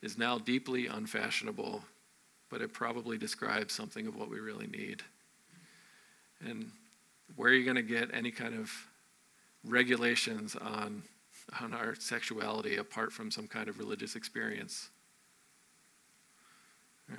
[0.00, 1.82] is now deeply unfashionable,
[2.54, 5.02] but it probably describes something of what we really need.
[6.38, 6.70] And
[7.34, 8.70] where are you going to get any kind of
[9.64, 11.02] regulations on,
[11.60, 14.88] on our sexuality apart from some kind of religious experience?
[17.08, 17.18] Right?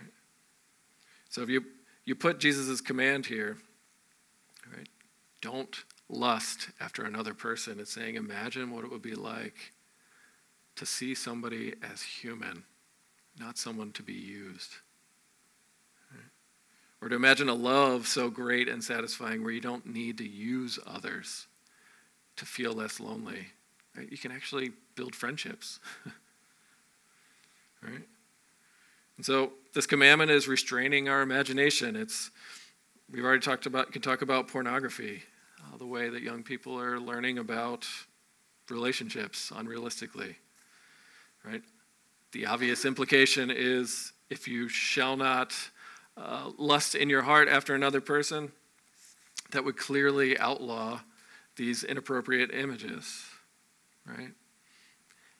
[1.27, 1.65] So if you,
[2.05, 3.57] you put Jesus' command here,
[4.73, 4.87] right,
[5.41, 7.81] don't lust after another person.
[7.81, 9.73] It's saying, imagine what it would be like
[10.77, 12.63] to see somebody as human,
[13.37, 14.75] not someone to be used.
[17.01, 20.79] Or to imagine a love so great and satisfying where you don't need to use
[20.87, 21.47] others
[22.37, 23.47] to feel less lonely.
[23.95, 24.09] Right?
[24.09, 25.79] You can actually build friendships.
[27.83, 28.07] right?
[29.17, 31.95] And so this commandment is restraining our imagination.
[31.95, 32.31] It's
[33.11, 35.23] we've already talked about, can talk about pornography,
[35.61, 37.87] uh, the way that young people are learning about
[38.69, 40.35] relationships unrealistically,
[41.45, 41.61] right?
[42.31, 45.53] The obvious implication is if you shall not
[46.17, 48.51] uh, lust in your heart after another person,
[49.51, 50.99] that would clearly outlaw
[51.55, 53.25] these inappropriate images,
[54.05, 54.31] right?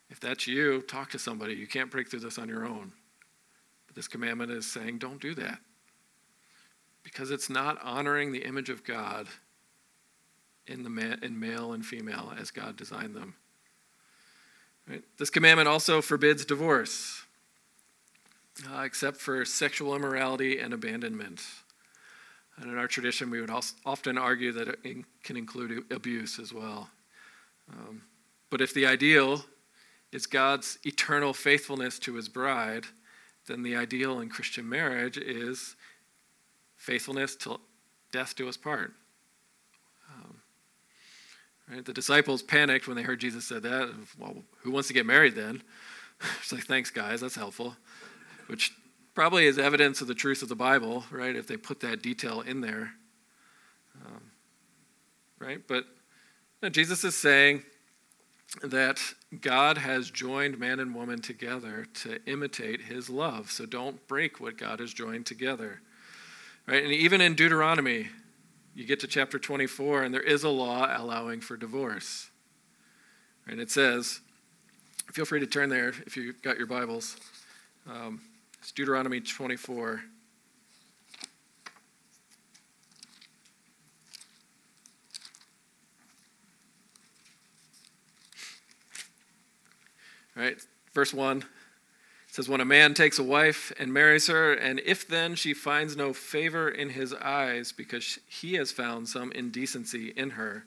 [0.09, 1.53] If that's you, talk to somebody.
[1.53, 2.91] You can't break through this on your own.
[3.88, 5.59] But this commandment is saying don't do that
[7.03, 9.27] because it's not honoring the image of God
[10.67, 13.35] in, the ma- in male and female as God designed them.
[14.88, 15.03] Right?
[15.17, 17.24] This commandment also forbids divorce,
[18.63, 21.41] uh, except for sexual immorality and abandonment.
[22.57, 23.51] And in our tradition, we would
[23.85, 26.89] often argue that it can include abuse as well.
[27.71, 28.03] Um,
[28.49, 29.43] but if the ideal
[30.11, 32.85] is God's eternal faithfulness to his bride,
[33.47, 35.75] then the ideal in Christian marriage is
[36.77, 37.59] faithfulness till
[38.11, 38.93] death do us part.
[40.13, 40.37] Um,
[41.69, 41.85] right?
[41.85, 43.93] The disciples panicked when they heard Jesus said that.
[44.17, 45.61] Well, who wants to get married then?
[46.39, 47.75] it's like, thanks, guys, that's helpful.
[48.47, 48.71] Which
[49.13, 51.36] probably is evidence of the truth of the Bible, right?
[51.36, 52.93] If they put that detail in there.
[54.05, 54.21] Um,
[55.39, 55.62] right?
[55.67, 55.86] But
[56.65, 57.63] know, Jesus is saying
[58.63, 58.99] that
[59.41, 63.51] God has joined man and woman together to imitate his love.
[63.51, 65.81] So don't break what God has joined together.
[66.67, 66.84] Right?
[66.84, 68.08] And even in Deuteronomy,
[68.73, 72.29] you get to chapter 24, and there is a law allowing for divorce.
[73.47, 74.21] And it says,
[75.13, 77.17] feel free to turn there if you've got your Bibles.
[77.88, 78.21] Um,
[78.65, 80.01] it's Deuteronomy 24.
[90.36, 90.58] All right,
[90.95, 91.43] verse 1
[92.32, 95.95] says, When a man takes a wife and marries her, and if then she finds
[95.95, 100.65] no favor in his eyes because he has found some indecency in her,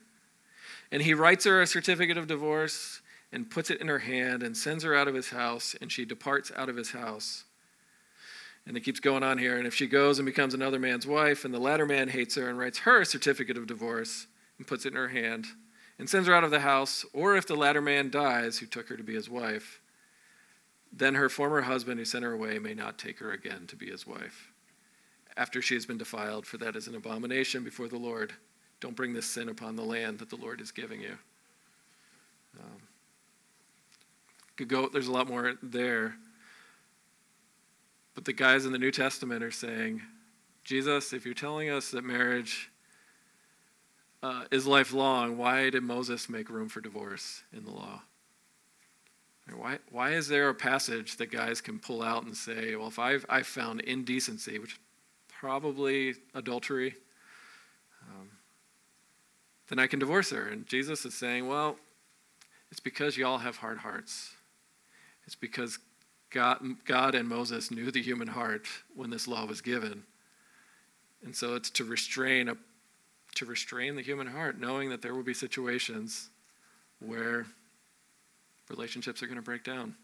[0.93, 3.01] and he writes her a certificate of divorce
[3.33, 6.05] and puts it in her hand and sends her out of his house, and she
[6.05, 7.43] departs out of his house.
[8.69, 9.57] And it keeps going on here.
[9.57, 12.49] And if she goes and becomes another man's wife, and the latter man hates her
[12.49, 14.29] and writes her a certificate of divorce
[14.59, 15.47] and puts it in her hand
[15.99, 18.89] and sends her out of the house, or if the latter man dies who took
[18.89, 19.81] her to be his wife,
[20.93, 23.91] then her former husband who sent her away may not take her again to be
[23.91, 24.53] his wife
[25.39, 28.33] after she has been defiled, for that is an abomination before the Lord.
[28.81, 31.17] Don't bring this sin upon the land that the Lord is giving you.
[32.59, 32.83] Um,
[34.57, 36.17] could go, there's a lot more there.
[38.19, 40.03] But the guys in the New Testament are saying,
[40.65, 42.69] Jesus, if you're telling us that marriage
[44.25, 48.03] uh, is lifelong, why did Moses make room for divorce in the law?
[49.55, 52.99] Why, why is there a passage that guys can pull out and say, well, if
[52.99, 54.81] I've, I've found indecency, which
[55.29, 56.97] probably adultery,
[58.11, 58.31] um,
[59.69, 60.49] then I can divorce her?
[60.49, 61.77] And Jesus is saying, well,
[62.73, 64.33] it's because y'all have hard hearts.
[65.25, 65.79] It's because
[66.31, 70.05] God, God and Moses knew the human heart when this law was given.
[71.25, 72.57] And so it's to restrain a,
[73.37, 76.31] to restrain the human heart, knowing that there will be situations
[77.01, 77.47] where
[78.69, 79.95] relationships are going to break down.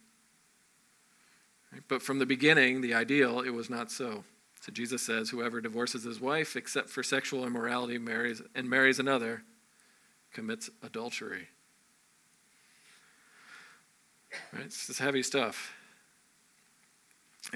[1.72, 1.82] Right?
[1.88, 4.24] But from the beginning, the ideal, it was not so.
[4.60, 9.42] So Jesus says, whoever divorces his wife except for sexual immorality marries and marries another
[10.32, 11.48] commits adultery.
[14.52, 14.64] Right?
[14.64, 15.74] It's heavy stuff.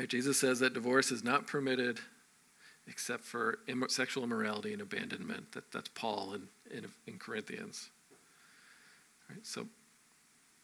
[0.06, 2.00] Jesus says that divorce is not permitted
[2.86, 3.58] except for
[3.88, 5.52] sexual immorality and abandonment.
[5.52, 7.90] That, that's Paul in, in, in Corinthians.
[9.28, 9.46] Right?
[9.46, 9.66] So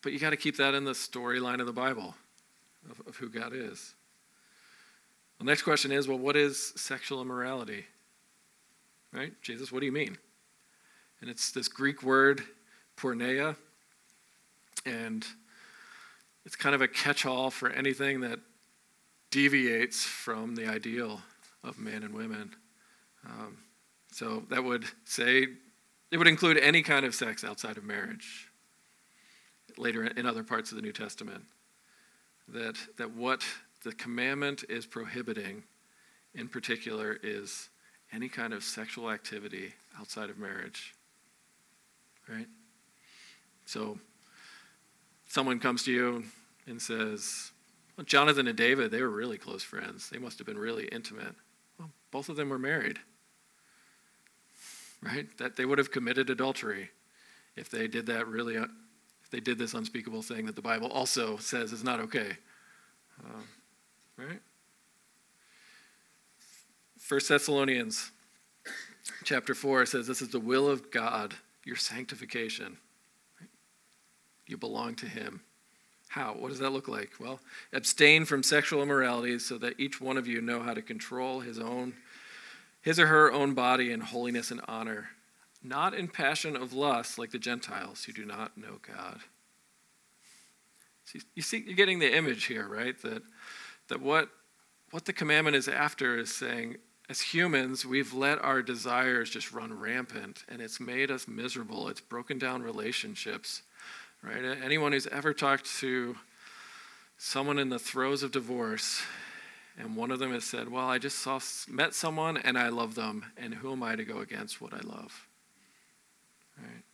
[0.05, 2.15] but you got to keep that in the storyline of the Bible
[2.91, 3.95] of, of who God is.
[5.39, 7.87] The next question is well, what is sexual immorality?
[9.13, 9.33] Right?
[9.41, 10.19] Jesus, what do you mean?
[11.23, 12.43] And it's this Greek word,
[12.99, 13.57] porneia,
[14.85, 15.27] and
[16.45, 18.41] it's kind of a catch all for anything that
[19.35, 21.21] deviates from the ideal
[21.65, 22.55] of men and women.
[23.27, 23.59] Um,
[24.13, 25.49] so that would say
[26.13, 28.49] it would include any kind of sex outside of marriage
[29.77, 31.43] later in other parts of the New Testament.
[32.47, 33.43] That, that what
[33.83, 35.65] the commandment is prohibiting
[36.37, 37.71] in particular is
[38.13, 40.95] any kind of sexual activity outside of marriage.
[42.29, 42.47] Right?
[43.67, 43.99] So,
[45.27, 46.25] someone comes to you
[46.69, 47.51] and says,
[47.97, 50.11] well, Jonathan and David, they were really close friends.
[50.11, 51.35] They must have been really intimate.
[51.79, 52.99] Well, both of them were married.
[55.03, 55.27] Right?
[55.39, 56.91] That they would have committed adultery
[57.57, 61.37] if they did that really if they did this unspeakable thing that the Bible also
[61.37, 62.37] says is not okay.
[63.25, 63.45] Um,
[64.17, 64.41] right?
[66.99, 68.11] First Thessalonians
[69.25, 71.35] chapter 4 says this is the will of God,
[71.65, 72.79] your sanctification.
[74.47, 75.43] You belong to Him.
[76.15, 76.33] How?
[76.35, 77.11] What does that look like?
[77.19, 77.41] Well,
[77.73, 81.59] abstain from sexual immorality so that each one of you know how to control his
[81.59, 81.95] own
[82.83, 85.09] his or her own body in holiness and honor,
[85.61, 89.21] not in passion of lust like the Gentiles who do not know God.
[91.35, 93.01] you see, you're getting the image here, right?
[93.03, 93.23] That,
[93.89, 94.29] that what,
[94.93, 96.77] what the commandment is after is saying,
[97.09, 101.89] as humans, we've let our desires just run rampant, and it's made us miserable.
[101.89, 103.63] It's broken down relationships,
[104.25, 104.45] right?
[104.63, 106.17] Anyone who's ever talked to
[107.19, 109.03] someone in the throes of divorce
[109.77, 112.95] and one of them has said, Well, I just saw, met someone and I love
[112.95, 115.29] them, and who am I to go against what I love?
[116.57, 116.85] Right?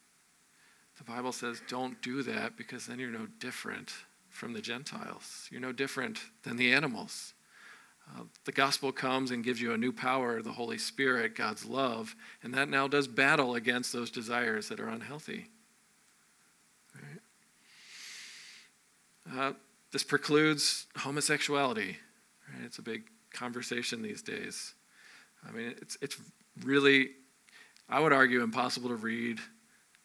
[0.98, 3.92] The Bible says, Don't do that because then you're no different
[4.30, 5.48] from the Gentiles.
[5.50, 7.34] You're no different than the animals.
[8.08, 12.16] Uh, the gospel comes and gives you a new power, the Holy Spirit, God's love,
[12.42, 15.48] and that now does battle against those desires that are unhealthy.
[19.32, 19.52] Uh,
[19.92, 21.96] this precludes homosexuality.
[22.48, 22.64] Right?
[22.64, 24.74] It's a big conversation these days.
[25.48, 26.16] I mean, it's, it's
[26.64, 27.10] really,
[27.88, 29.38] I would argue, impossible to read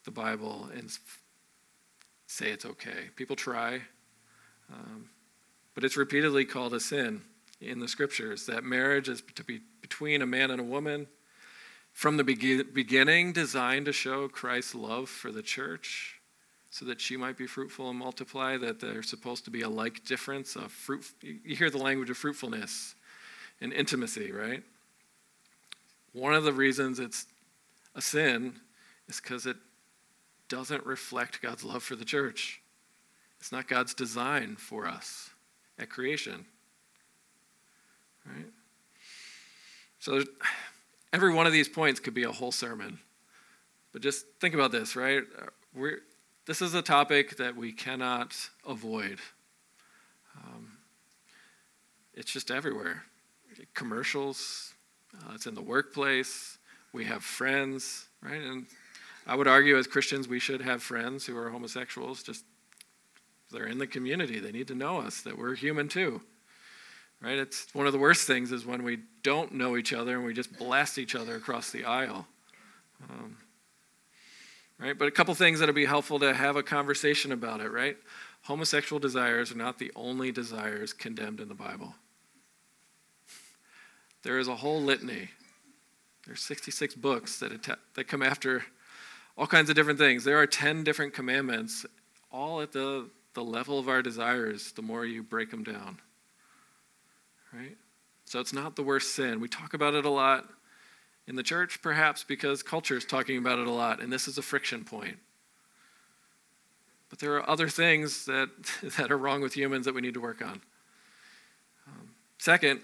[0.04, 0.90] the Bible and
[2.26, 3.10] say it's okay.
[3.16, 3.80] People try,
[4.72, 5.10] um,
[5.74, 7.22] but it's repeatedly called a sin
[7.60, 11.06] in the scriptures that marriage is to be between a man and a woman
[11.92, 16.15] from the beginning designed to show Christ's love for the church
[16.76, 20.04] so that she might be fruitful and multiply, that there's supposed to be a like
[20.04, 21.06] difference of fruit.
[21.22, 22.94] You hear the language of fruitfulness
[23.62, 24.62] and intimacy, right?
[26.12, 27.24] One of the reasons it's
[27.94, 28.60] a sin
[29.08, 29.56] is because it
[30.50, 32.60] doesn't reflect God's love for the church.
[33.40, 35.30] It's not God's design for us
[35.78, 36.44] at creation.
[38.26, 38.48] Right?
[39.98, 40.24] So
[41.10, 42.98] every one of these points could be a whole sermon.
[43.94, 45.22] But just think about this, right?
[45.74, 46.00] We're,
[46.46, 48.34] this is a topic that we cannot
[48.66, 49.18] avoid.
[50.36, 50.78] Um,
[52.14, 53.02] it's just everywhere.
[53.74, 54.72] Commercials,
[55.14, 56.58] uh, it's in the workplace,
[56.92, 58.40] we have friends, right?
[58.40, 58.66] And
[59.26, 62.22] I would argue as Christians, we should have friends who are homosexuals.
[62.22, 62.44] Just
[63.50, 66.20] they're in the community, they need to know us, that we're human too.
[67.20, 67.38] Right?
[67.38, 70.32] It's one of the worst things is when we don't know each other and we
[70.32, 72.26] just blast each other across the aisle.
[73.10, 73.36] Um,
[74.78, 74.98] right?
[74.98, 77.96] But a couple things that'll be helpful to have a conversation about it, right?
[78.42, 81.94] Homosexual desires are not the only desires condemned in the Bible.
[84.22, 85.30] There is a whole litany.
[86.26, 88.64] There's 66 books that, att- that come after
[89.36, 90.24] all kinds of different things.
[90.24, 91.86] There are 10 different commandments,
[92.32, 96.00] all at the, the level of our desires, the more you break them down.
[97.52, 97.76] Right?
[98.24, 99.40] So it's not the worst sin.
[99.40, 100.48] We talk about it a lot
[101.26, 104.38] in the church, perhaps because culture is talking about it a lot, and this is
[104.38, 105.18] a friction point.
[107.10, 108.48] But there are other things that,
[108.96, 110.60] that are wrong with humans that we need to work on.
[111.86, 112.80] Um, second,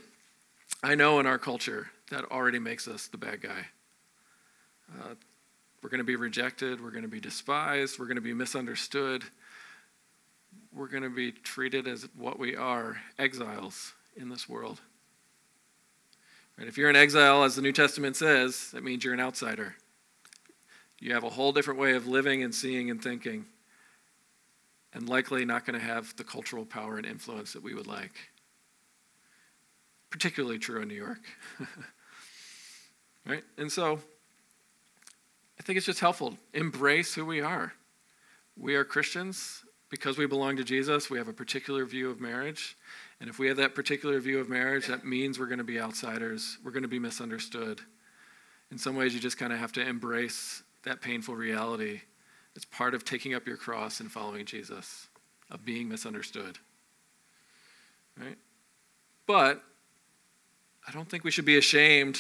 [0.83, 3.67] I know in our culture that already makes us the bad guy.
[5.01, 5.15] Uh,
[5.83, 9.25] we're going to be rejected, we're going to be despised, we're going to be misunderstood,
[10.73, 14.81] we're going to be treated as what we are exiles in this world.
[16.63, 16.69] Right?
[16.69, 19.75] If you're in exile, as the New Testament says, that means you're an outsider.
[21.01, 23.47] You have a whole different way of living and seeing and thinking,
[24.95, 28.13] and likely not going to have the cultural power and influence that we would like.
[30.11, 31.19] Particularly true in New York.
[33.27, 33.43] right?
[33.59, 33.99] And so,
[35.59, 36.39] I think it's just helpful.
[36.55, 37.73] Embrace who we are.
[38.57, 41.11] We are Christians because we belong to Jesus.
[41.11, 42.77] We have a particular view of marriage.
[43.23, 45.79] And if we have that particular view of marriage, that means we're going to be
[45.79, 46.59] outsiders.
[46.65, 47.81] We're going to be misunderstood.
[48.73, 52.01] In some ways, you just kind of have to embrace that painful reality.
[52.57, 55.07] It's part of taking up your cross and following Jesus,
[55.53, 56.59] of being misunderstood.
[58.19, 58.37] Right?
[59.29, 59.63] But
[60.89, 62.19] I don't think we should be ashamed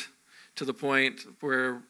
[0.54, 1.82] to the point where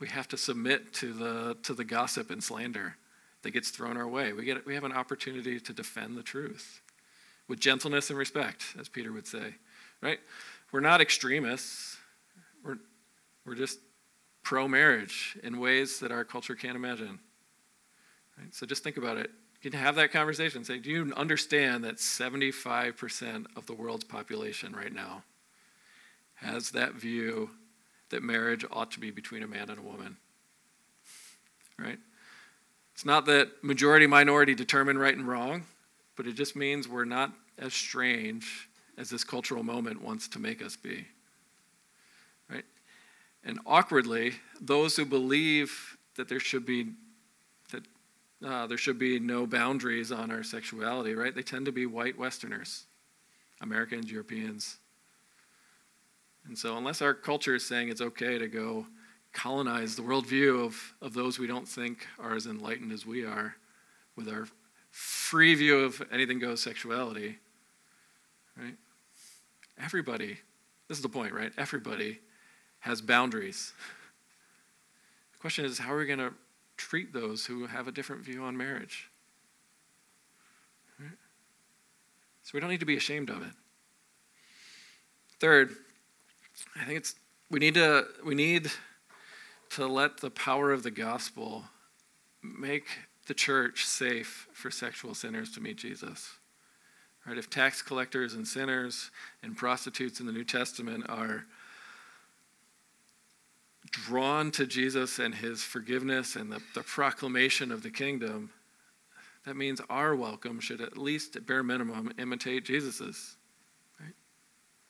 [0.00, 2.96] we have to submit to the, to the gossip and slander
[3.42, 4.32] that gets thrown our way.
[4.32, 6.80] We, get, we have an opportunity to defend the truth
[7.48, 9.54] with gentleness and respect, as Peter would say,
[10.00, 10.18] right?
[10.72, 11.98] We're not extremists.
[12.64, 12.78] We're,
[13.44, 13.78] we're just
[14.42, 17.18] pro marriage in ways that our culture can't imagine.
[18.38, 18.54] Right?
[18.54, 19.30] So just think about it.
[19.62, 20.64] You can have that conversation.
[20.64, 25.22] Say, do you understand that 75% of the world's population right now
[26.34, 27.50] has that view
[28.10, 30.18] that marriage ought to be between a man and a woman?
[31.78, 31.98] Right?
[32.92, 35.64] It's not that majority minority determine right and wrong
[36.16, 40.62] but it just means we're not as strange as this cultural moment wants to make
[40.62, 41.06] us be.
[42.48, 42.64] Right?
[43.44, 46.92] And awkwardly, those who believe that there should be
[47.70, 47.86] that
[48.44, 51.34] uh, there should be no boundaries on our sexuality, right?
[51.34, 52.84] They tend to be white Westerners,
[53.60, 54.76] Americans, Europeans.
[56.46, 58.86] And so, unless our culture is saying it's okay to go
[59.32, 63.56] colonize the worldview of, of those we don't think are as enlightened as we are
[64.14, 64.46] with our
[64.94, 67.36] free view of anything goes sexuality,
[68.56, 68.76] right?
[69.82, 70.38] Everybody,
[70.86, 71.50] this is the point, right?
[71.58, 72.20] Everybody
[72.80, 73.72] has boundaries.
[75.32, 76.32] The question is, how are we going to
[76.78, 79.10] treat those who have a different view on marriage?
[80.98, 81.18] Right?
[82.44, 83.52] So we don't need to be ashamed of it.
[85.40, 85.76] Third,
[86.80, 87.14] I think it's
[87.50, 88.70] we need to we need
[89.72, 91.64] to let the power of the gospel
[92.42, 92.86] make
[93.26, 96.34] the church safe for sexual sinners to meet Jesus.
[97.26, 97.38] Right?
[97.38, 99.10] If tax collectors and sinners
[99.42, 101.46] and prostitutes in the New Testament are
[103.90, 108.50] drawn to Jesus and his forgiveness and the, the proclamation of the kingdom,
[109.46, 113.36] that means our welcome should at least, at bare minimum, imitate Jesus's.
[114.00, 114.14] Right?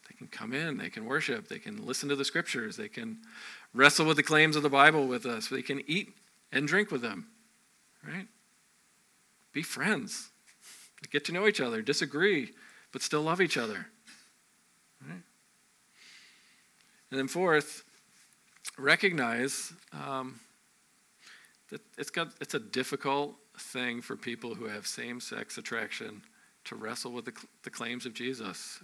[0.09, 3.19] They can come in, they can worship, they can listen to the scriptures, they can
[3.73, 6.15] wrestle with the claims of the Bible with us, they can eat
[6.53, 7.27] and drink with them.
[8.07, 8.29] Right?
[9.53, 10.31] Be friends.
[11.11, 12.51] Get to know each other, disagree,
[12.93, 13.87] but still love each other.
[15.01, 15.23] Right?
[17.11, 17.85] And then fourth,
[18.79, 20.41] recognize um,
[21.71, 26.23] that it's got it's a difficult thing for people who have same-sex attraction
[26.65, 27.33] to wrestle with the,
[27.63, 28.81] the claims of Jesus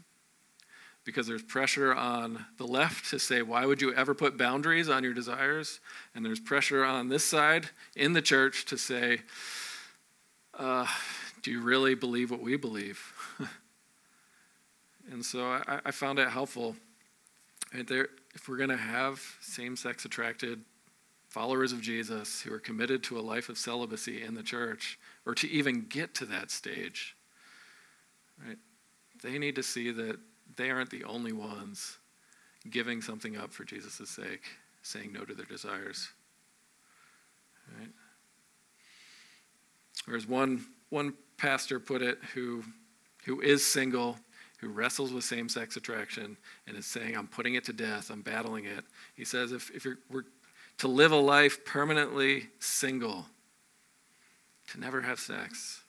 [1.05, 5.03] because there's pressure on the left to say, why would you ever put boundaries on
[5.03, 5.81] your desires?
[6.15, 9.21] And there's pressure on this side in the church to say,
[10.59, 10.87] uh,
[11.43, 13.01] do you really believe what we believe?
[15.11, 16.77] and so I, I, found it helpful.
[17.75, 20.61] Right there, if we're going to have same sex attracted
[21.29, 25.35] followers of Jesus who are committed to a life of celibacy in the church, or
[25.37, 27.17] to even get to that stage,
[28.47, 28.59] right,
[29.23, 30.19] they need to see that
[30.61, 31.97] they aren't the only ones
[32.69, 34.43] giving something up for Jesus' sake,
[34.83, 36.11] saying no to their desires.
[37.79, 37.89] Right?
[40.15, 42.63] As one, one pastor put it, who,
[43.25, 44.19] who is single,
[44.59, 46.37] who wrestles with same sex attraction,
[46.67, 48.85] and is saying, I'm putting it to death, I'm battling it.
[49.15, 50.25] He says, if, if you're we're,
[50.79, 53.27] to live a life permanently single,
[54.69, 55.83] to never have sex,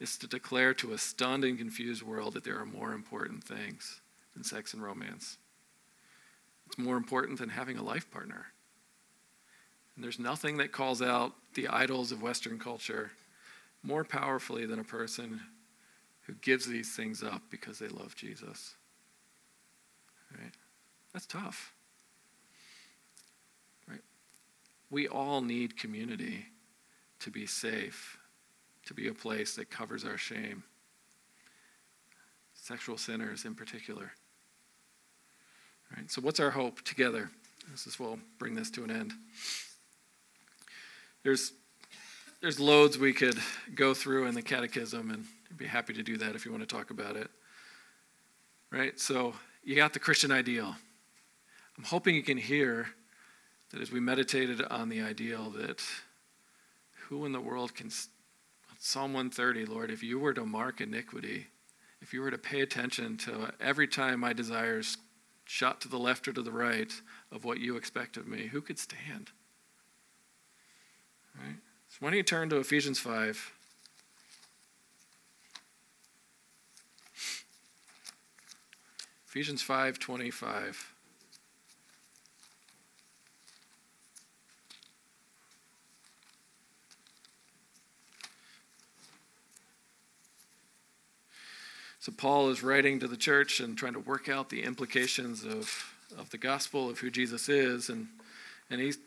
[0.00, 4.00] is to declare to a stunned and confused world that there are more important things
[4.34, 5.38] than sex and romance.
[6.66, 8.46] It's more important than having a life partner.
[9.94, 13.12] And there's nothing that calls out the idols of Western culture
[13.82, 15.40] more powerfully than a person
[16.22, 18.74] who gives these things up because they love Jesus.
[20.32, 20.52] Right?
[21.12, 21.72] That's tough.
[23.88, 24.00] Right?
[24.90, 26.46] We all need community
[27.20, 28.18] to be safe
[28.86, 30.62] to be a place that covers our shame.
[32.54, 34.12] Sexual sinners in particular.
[35.96, 37.30] Right, so, what's our hope together?
[37.70, 39.12] This is we'll bring this to an end.
[41.22, 41.52] There's,
[42.40, 43.38] there's loads we could
[43.74, 46.68] go through in the catechism, and I'd be happy to do that if you want
[46.68, 47.30] to talk about it.
[48.70, 48.98] Right?
[48.98, 50.74] So, you got the Christian ideal.
[51.78, 52.88] I'm hoping you can hear
[53.70, 55.80] that as we meditated on the ideal, that
[57.08, 57.90] who in the world can
[58.80, 61.46] Psalm 130, Lord, if you were to mark iniquity,
[62.02, 64.98] if you were to pay attention to every time my desires
[65.44, 66.92] shot to the left or to the right
[67.30, 69.30] of what you expect of me, who could stand?
[71.36, 71.56] Right?
[71.88, 73.52] So why don't you turn to Ephesians 5?
[79.28, 80.93] Ephesians 5:25.
[92.04, 95.94] So Paul is writing to the church and trying to work out the implications of,
[96.18, 97.88] of the gospel of who Jesus is.
[97.88, 98.08] And,
[98.68, 98.98] and he's,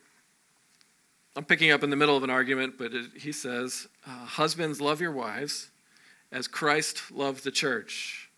[1.36, 4.82] I'm picking up in the middle of an argument, but it, he says, uh, Husbands,
[4.82, 5.70] love your wives
[6.32, 8.32] as Christ loved the church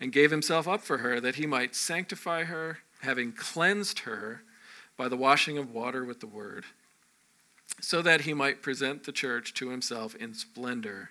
[0.00, 4.42] and gave himself up for her that he might sanctify her, having cleansed her
[4.96, 6.64] by the washing of water with the word,
[7.80, 11.10] so that he might present the church to himself in splendor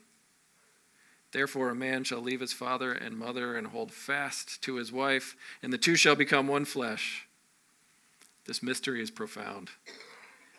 [1.31, 5.35] Therefore, a man shall leave his father and mother and hold fast to his wife,
[5.63, 7.27] and the two shall become one flesh.
[8.45, 9.69] This mystery is profound.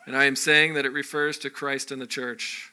[0.05, 2.71] And I am saying that it refers to Christ and the church.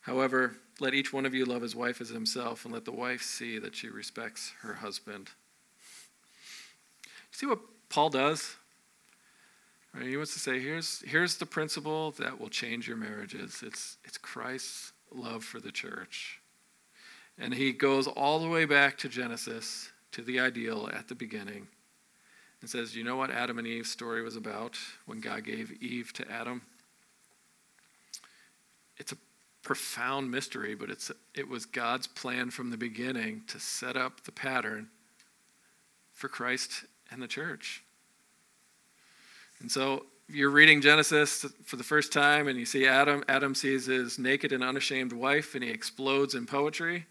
[0.00, 3.22] However, let each one of you love his wife as himself, and let the wife
[3.22, 5.30] see that she respects her husband.
[7.30, 7.60] See what
[7.90, 8.56] Paul does?
[9.92, 13.62] Right, he wants to say, here's, here's the principle that will change your marriages.
[13.64, 16.40] It's, it's Christ's love for the church.
[17.38, 21.68] And he goes all the way back to Genesis, to the ideal at the beginning,
[22.60, 26.12] and says, You know what Adam and Eve's story was about when God gave Eve
[26.14, 26.62] to Adam?
[28.96, 29.16] It's a
[29.62, 34.32] profound mystery, but it's, it was God's plan from the beginning to set up the
[34.32, 34.88] pattern
[36.12, 37.82] for Christ and the church.
[39.60, 43.22] And so you're reading Genesis for the first time and you see Adam.
[43.28, 47.06] Adam sees his naked and unashamed wife and he explodes in poetry.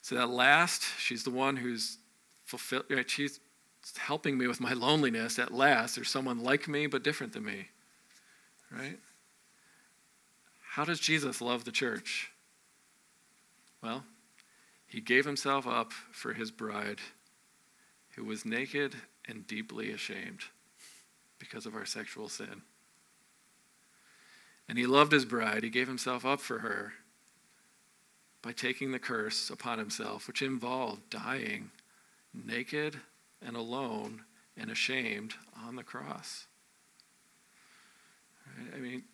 [0.00, 1.98] So that last, she's the one who's
[2.44, 3.00] fulfilled, right?
[3.00, 3.40] Uh, she's
[3.98, 5.38] helping me with my loneliness.
[5.38, 7.68] At last, there's someone like me but different than me,
[8.70, 8.98] right?
[10.70, 12.30] How does Jesus love the church?
[13.82, 14.04] Well,
[14.86, 17.00] he gave himself up for his bride
[18.16, 18.94] who was naked
[19.28, 20.44] and deeply ashamed
[21.38, 22.62] because of our sexual sin.
[24.68, 25.64] And he loved his bride.
[25.64, 26.92] He gave himself up for her
[28.42, 31.70] by taking the curse upon himself, which involved dying
[32.34, 33.00] naked
[33.44, 34.22] and alone
[34.56, 35.34] and ashamed
[35.66, 36.46] on the cross.
[38.74, 39.04] I mean,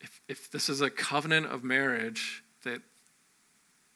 [0.00, 2.80] if, if this is a covenant of marriage that,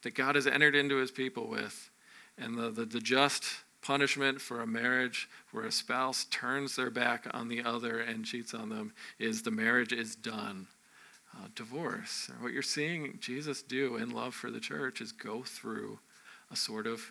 [0.03, 1.91] that God has entered into his people with,
[2.39, 3.45] and the, the, the just
[3.83, 8.55] punishment for a marriage where a spouse turns their back on the other and cheats
[8.55, 10.69] on them is the marriage is done.
[11.35, 12.31] Uh, divorce.
[12.41, 15.99] What you're seeing Jesus do in love for the church is go through
[16.51, 17.11] a sort of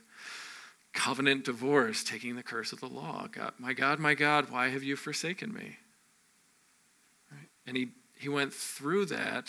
[0.94, 3.28] covenant divorce, taking the curse of the law.
[3.32, 5.78] God, my God, my God, why have you forsaken me?
[7.32, 7.50] Right?
[7.66, 9.48] And he, he went through that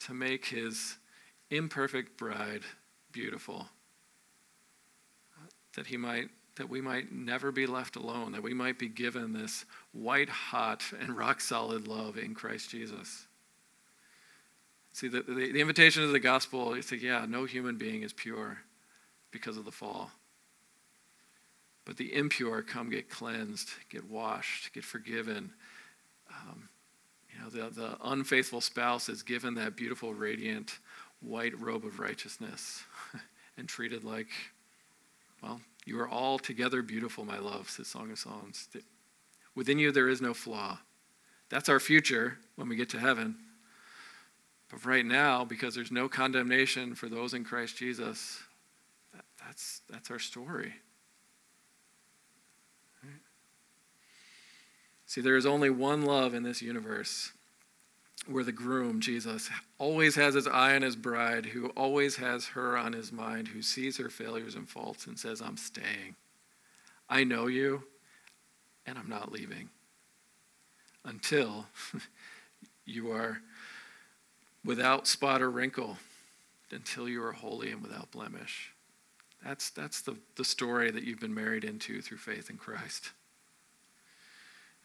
[0.00, 0.96] to make his
[1.50, 2.62] imperfect bride
[3.12, 3.68] beautiful
[5.76, 9.32] that he might that we might never be left alone, that we might be given
[9.32, 13.26] this white hot and rock solid love in Christ Jesus.
[14.92, 18.12] See, the, the, the invitation of the gospel is to, yeah, no human being is
[18.12, 18.58] pure
[19.32, 20.12] because of the fall.
[21.84, 25.50] But the impure come get cleansed, get washed, get forgiven.
[26.30, 26.68] Um,
[27.32, 30.78] you know, the, the unfaithful spouse is given that beautiful, radiant,
[31.20, 32.84] white robe of righteousness
[33.58, 34.28] and treated like
[35.44, 38.68] well, you are all together beautiful, my love, says Song of Songs.
[39.54, 40.78] Within you there is no flaw.
[41.50, 43.36] That's our future when we get to heaven.
[44.70, 48.42] But right now, because there's no condemnation for those in Christ Jesus,
[49.12, 50.72] that, that's, that's our story.
[53.02, 53.12] Right?
[55.04, 57.32] See, there is only one love in this universe
[58.26, 62.76] where the groom, Jesus, always has his eye on his bride, who always has her
[62.76, 66.16] on his mind, who sees her failures and faults and says, I'm staying.
[67.08, 67.84] I know you,
[68.86, 69.68] and I'm not leaving
[71.04, 71.66] until
[72.86, 73.40] you are
[74.64, 75.98] without spot or wrinkle,
[76.70, 78.72] until you are holy and without blemish.
[79.44, 83.10] That's, that's the, the story that you've been married into through faith in Christ.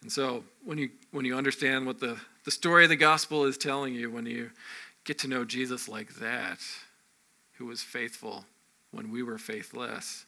[0.02, 3.58] And so when you, when you understand what the, the story of the gospel is
[3.58, 4.50] telling you, when you
[5.04, 6.58] get to know Jesus like that,
[7.54, 8.44] who was faithful
[8.92, 10.24] when we were faithless,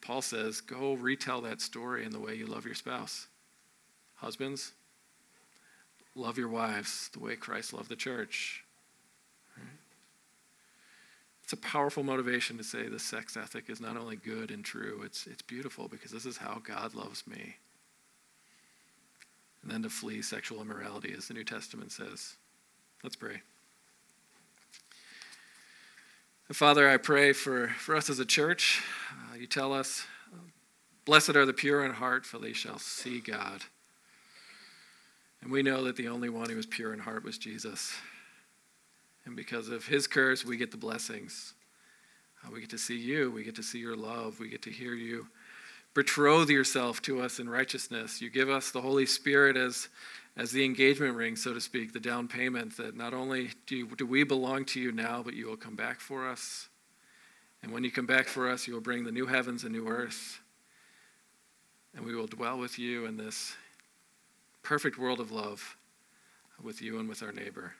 [0.00, 3.26] Paul says, go retell that story in the way you love your spouse.
[4.16, 4.72] Husbands,
[6.14, 8.64] love your wives the way Christ loved the church.
[11.42, 15.00] It's a powerful motivation to say the sex ethic is not only good and true,
[15.02, 17.56] it's, it's beautiful because this is how God loves me
[19.68, 22.36] and then to flee sexual immorality, as the New Testament says.
[23.04, 23.42] Let's pray.
[26.50, 28.82] Father, I pray for, for us as a church.
[29.12, 30.06] Uh, you tell us,
[31.04, 33.60] Blessed are the pure in heart, for they shall see God.
[35.42, 37.94] And we know that the only one who was pure in heart was Jesus.
[39.26, 41.52] And because of his curse, we get the blessings.
[42.42, 43.30] Uh, we get to see you.
[43.30, 44.40] We get to see your love.
[44.40, 45.26] We get to hear you
[45.98, 48.22] betroth yourself to us in righteousness.
[48.22, 49.88] You give us the Holy Spirit as,
[50.36, 53.86] as the engagement ring, so to speak, the down payment that not only do, you,
[53.96, 56.68] do we belong to you now, but you will come back for us.
[57.64, 59.88] And when you come back for us, you will bring the new heavens and new
[59.88, 60.38] earth.
[61.96, 63.56] And we will dwell with you in this
[64.62, 65.76] perfect world of love
[66.62, 67.72] with you and with our neighbor.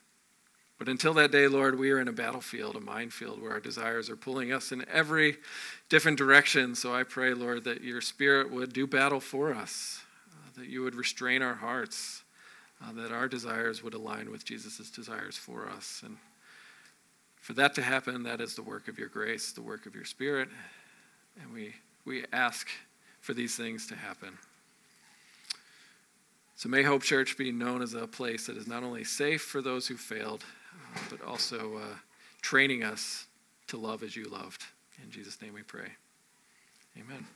[0.79, 4.09] But until that day, Lord, we are in a battlefield, a minefield, where our desires
[4.09, 5.37] are pulling us in every
[5.89, 6.77] different direction.
[6.77, 10.01] So I pray, Lord, that your Spirit would do battle for us,
[10.31, 12.23] uh, that you would restrain our hearts,
[12.81, 16.03] uh, that our desires would align with Jesus' desires for us.
[16.05, 16.17] And
[17.41, 20.05] for that to happen, that is the work of your grace, the work of your
[20.05, 20.49] Spirit.
[21.43, 21.75] And we,
[22.05, 22.69] we ask
[23.21, 24.39] for these things to happen.
[26.55, 29.61] So may Hope Church be known as a place that is not only safe for
[29.61, 30.45] those who failed,
[31.11, 31.97] but also uh,
[32.43, 33.27] training us
[33.69, 34.65] to love as you loved.
[35.03, 35.93] In Jesus' name we pray.
[36.99, 37.27] Amen.